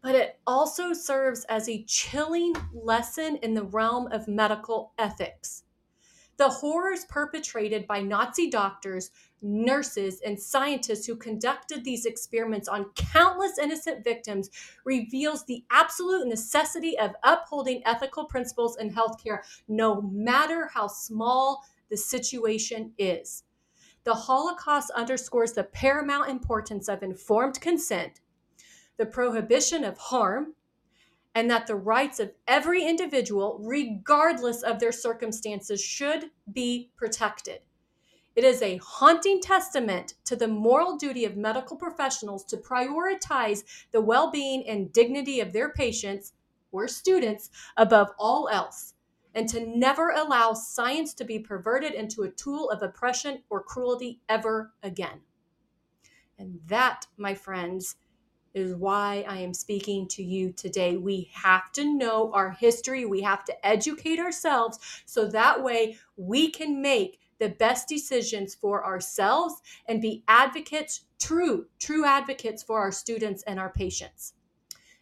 But 0.00 0.14
it 0.14 0.38
also 0.46 0.92
serves 0.92 1.44
as 1.44 1.68
a 1.68 1.82
chilling 1.84 2.54
lesson 2.72 3.36
in 3.36 3.54
the 3.54 3.64
realm 3.64 4.06
of 4.12 4.28
medical 4.28 4.92
ethics. 4.98 5.64
The 6.38 6.48
horrors 6.48 7.06
perpetrated 7.06 7.86
by 7.86 8.00
Nazi 8.00 8.50
doctors, 8.50 9.10
nurses, 9.40 10.20
and 10.20 10.38
scientists 10.38 11.06
who 11.06 11.16
conducted 11.16 11.82
these 11.82 12.04
experiments 12.04 12.68
on 12.68 12.90
countless 12.94 13.58
innocent 13.58 14.04
victims 14.04 14.50
reveals 14.84 15.44
the 15.44 15.64
absolute 15.70 16.26
necessity 16.26 16.98
of 16.98 17.14
upholding 17.22 17.82
ethical 17.86 18.26
principles 18.26 18.76
in 18.76 18.92
healthcare, 18.92 19.38
no 19.66 20.02
matter 20.02 20.68
how 20.74 20.88
small 20.88 21.64
the 21.88 21.96
situation 21.96 22.92
is. 22.98 23.44
The 24.04 24.14
Holocaust 24.14 24.90
underscores 24.90 25.52
the 25.52 25.64
paramount 25.64 26.28
importance 26.28 26.88
of 26.88 27.02
informed 27.02 27.60
consent, 27.60 28.20
the 28.98 29.06
prohibition 29.06 29.84
of 29.84 29.98
harm, 29.98 30.54
and 31.36 31.50
that 31.50 31.66
the 31.66 31.76
rights 31.76 32.18
of 32.18 32.32
every 32.48 32.82
individual, 32.82 33.60
regardless 33.62 34.62
of 34.62 34.80
their 34.80 34.90
circumstances, 34.90 35.84
should 35.84 36.30
be 36.50 36.90
protected. 36.96 37.60
It 38.34 38.42
is 38.42 38.62
a 38.62 38.78
haunting 38.78 39.42
testament 39.42 40.14
to 40.24 40.34
the 40.34 40.48
moral 40.48 40.96
duty 40.96 41.26
of 41.26 41.36
medical 41.36 41.76
professionals 41.76 42.42
to 42.46 42.56
prioritize 42.56 43.64
the 43.92 44.00
well 44.00 44.30
being 44.30 44.66
and 44.66 44.90
dignity 44.94 45.40
of 45.40 45.52
their 45.52 45.68
patients 45.68 46.32
or 46.72 46.88
students 46.88 47.50
above 47.76 48.12
all 48.18 48.48
else 48.48 48.94
and 49.34 49.46
to 49.50 49.60
never 49.60 50.12
allow 50.12 50.54
science 50.54 51.12
to 51.12 51.24
be 51.24 51.38
perverted 51.38 51.92
into 51.92 52.22
a 52.22 52.30
tool 52.30 52.70
of 52.70 52.82
oppression 52.82 53.42
or 53.50 53.62
cruelty 53.62 54.20
ever 54.26 54.72
again. 54.82 55.20
And 56.38 56.60
that, 56.66 57.06
my 57.18 57.34
friends, 57.34 57.96
is 58.56 58.74
why 58.74 59.22
I 59.28 59.36
am 59.38 59.52
speaking 59.52 60.08
to 60.08 60.22
you 60.22 60.50
today. 60.50 60.96
We 60.96 61.30
have 61.34 61.70
to 61.74 61.84
know 61.84 62.32
our 62.32 62.50
history, 62.50 63.04
we 63.04 63.20
have 63.20 63.44
to 63.44 63.66
educate 63.66 64.18
ourselves 64.18 64.78
so 65.04 65.28
that 65.28 65.62
way 65.62 65.98
we 66.16 66.50
can 66.50 66.80
make 66.80 67.20
the 67.38 67.50
best 67.50 67.86
decisions 67.86 68.54
for 68.54 68.82
ourselves 68.82 69.60
and 69.86 70.00
be 70.00 70.24
advocates, 70.26 71.02
true, 71.20 71.66
true 71.78 72.06
advocates 72.06 72.62
for 72.62 72.80
our 72.80 72.90
students 72.90 73.42
and 73.42 73.60
our 73.60 73.70
patients. 73.70 74.32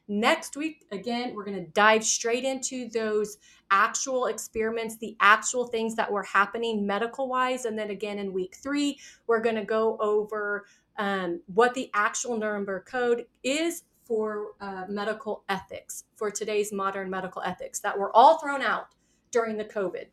Next 0.07 0.57
week, 0.57 0.85
again, 0.93 1.35
we're 1.35 1.45
going 1.45 1.65
to 1.65 1.71
dive 1.71 2.05
straight 2.05 2.45
into 2.45 2.91
those 2.91 3.39
actual 3.71 4.27
experiments, 4.27 4.99
the 4.99 5.17
actual 5.21 5.67
things 5.67 5.95
that 5.97 6.11
were 6.11 6.23
happening 6.23 6.87
medical 6.87 7.29
wise. 7.29 7.65
And 7.65 7.79
then 7.79 7.91
again, 7.91 8.19
in 8.19 8.33
week 8.33 8.55
three, 8.63 8.99
we're 9.27 9.41
going 9.41 9.57
to 9.57 9.65
go 9.65 9.97
over 9.99 10.67
um, 10.99 11.41
what 11.47 11.73
the 11.75 11.91
actual 11.95 12.37
Nuremberg 12.37 12.85
Code 12.85 13.27
is 13.43 13.85
for 14.05 14.49
uh, 14.61 14.85
medical 14.89 15.43
ethics, 15.49 16.05
for 16.17 16.31
today's 16.31 16.71
modern 16.71 17.09
medical 17.09 17.41
ethics 17.41 17.81
that 17.81 17.99
were 17.99 18.15
all 18.15 18.39
thrown 18.39 18.61
out 18.61 18.89
during 19.31 19.57
the 19.57 19.65
COVID 19.65 20.07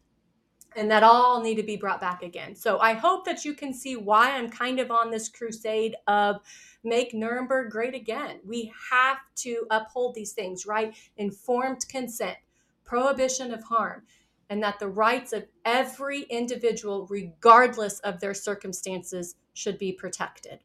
and 0.76 0.90
that 0.90 1.04
all 1.04 1.42
need 1.42 1.56
to 1.56 1.64
be 1.64 1.76
brought 1.76 2.00
back 2.00 2.24
again. 2.24 2.56
So 2.56 2.80
I 2.80 2.94
hope 2.94 3.26
that 3.26 3.44
you 3.44 3.54
can 3.54 3.74
see 3.74 3.96
why 3.98 4.32
I'm 4.32 4.50
kind 4.50 4.80
of 4.80 4.92
on 4.92 5.12
this 5.12 5.28
crusade 5.30 5.96
of 6.08 6.38
make 6.84 7.14
Nuremberg 7.14 7.72
great 7.72 7.94
again. 7.94 8.40
We 8.46 8.72
have 8.90 9.18
to 9.38 9.66
uphold 9.70 10.16
these 10.16 10.34
things, 10.34 10.66
right? 10.66 10.96
Informed 11.18 11.88
consent, 11.90 12.38
prohibition 12.84 13.54
of 13.54 13.64
harm, 13.64 14.04
and 14.50 14.64
that 14.64 14.80
the 14.80 14.88
rights 14.88 15.34
of 15.34 15.46
every 15.66 16.24
individual, 16.24 17.08
regardless 17.10 18.00
of 18.00 18.20
their 18.20 18.34
circumstances, 18.34 19.36
should 19.54 19.78
be 19.78 19.92
protected. 19.92 20.60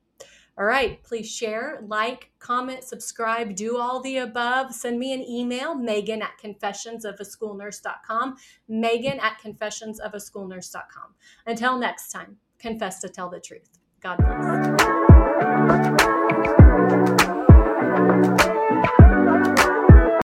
All 0.59 0.64
right, 0.64 1.03
please 1.03 1.31
share, 1.31 1.83
like, 1.87 2.31
comment, 2.38 2.83
subscribe, 2.83 3.55
do 3.55 3.77
all 3.77 4.01
the 4.01 4.16
above. 4.19 4.73
Send 4.73 4.99
me 4.99 5.12
an 5.12 5.21
email, 5.21 5.75
Megan 5.75 6.23
at 6.23 6.38
confessionsofaschoolnurse.com, 6.42 8.37
Megan 8.66 9.21
at 9.21 9.38
confessionsofaschoolnurse.com. 9.42 11.14
Until 11.47 11.79
next 11.79 12.11
time, 12.11 12.38
confess 12.59 13.01
to 13.01 13.11
tell 13.11 13.29
the 13.29 13.40
truth. 13.40 13.69
God 14.01 14.16
bless. 14.16 16.07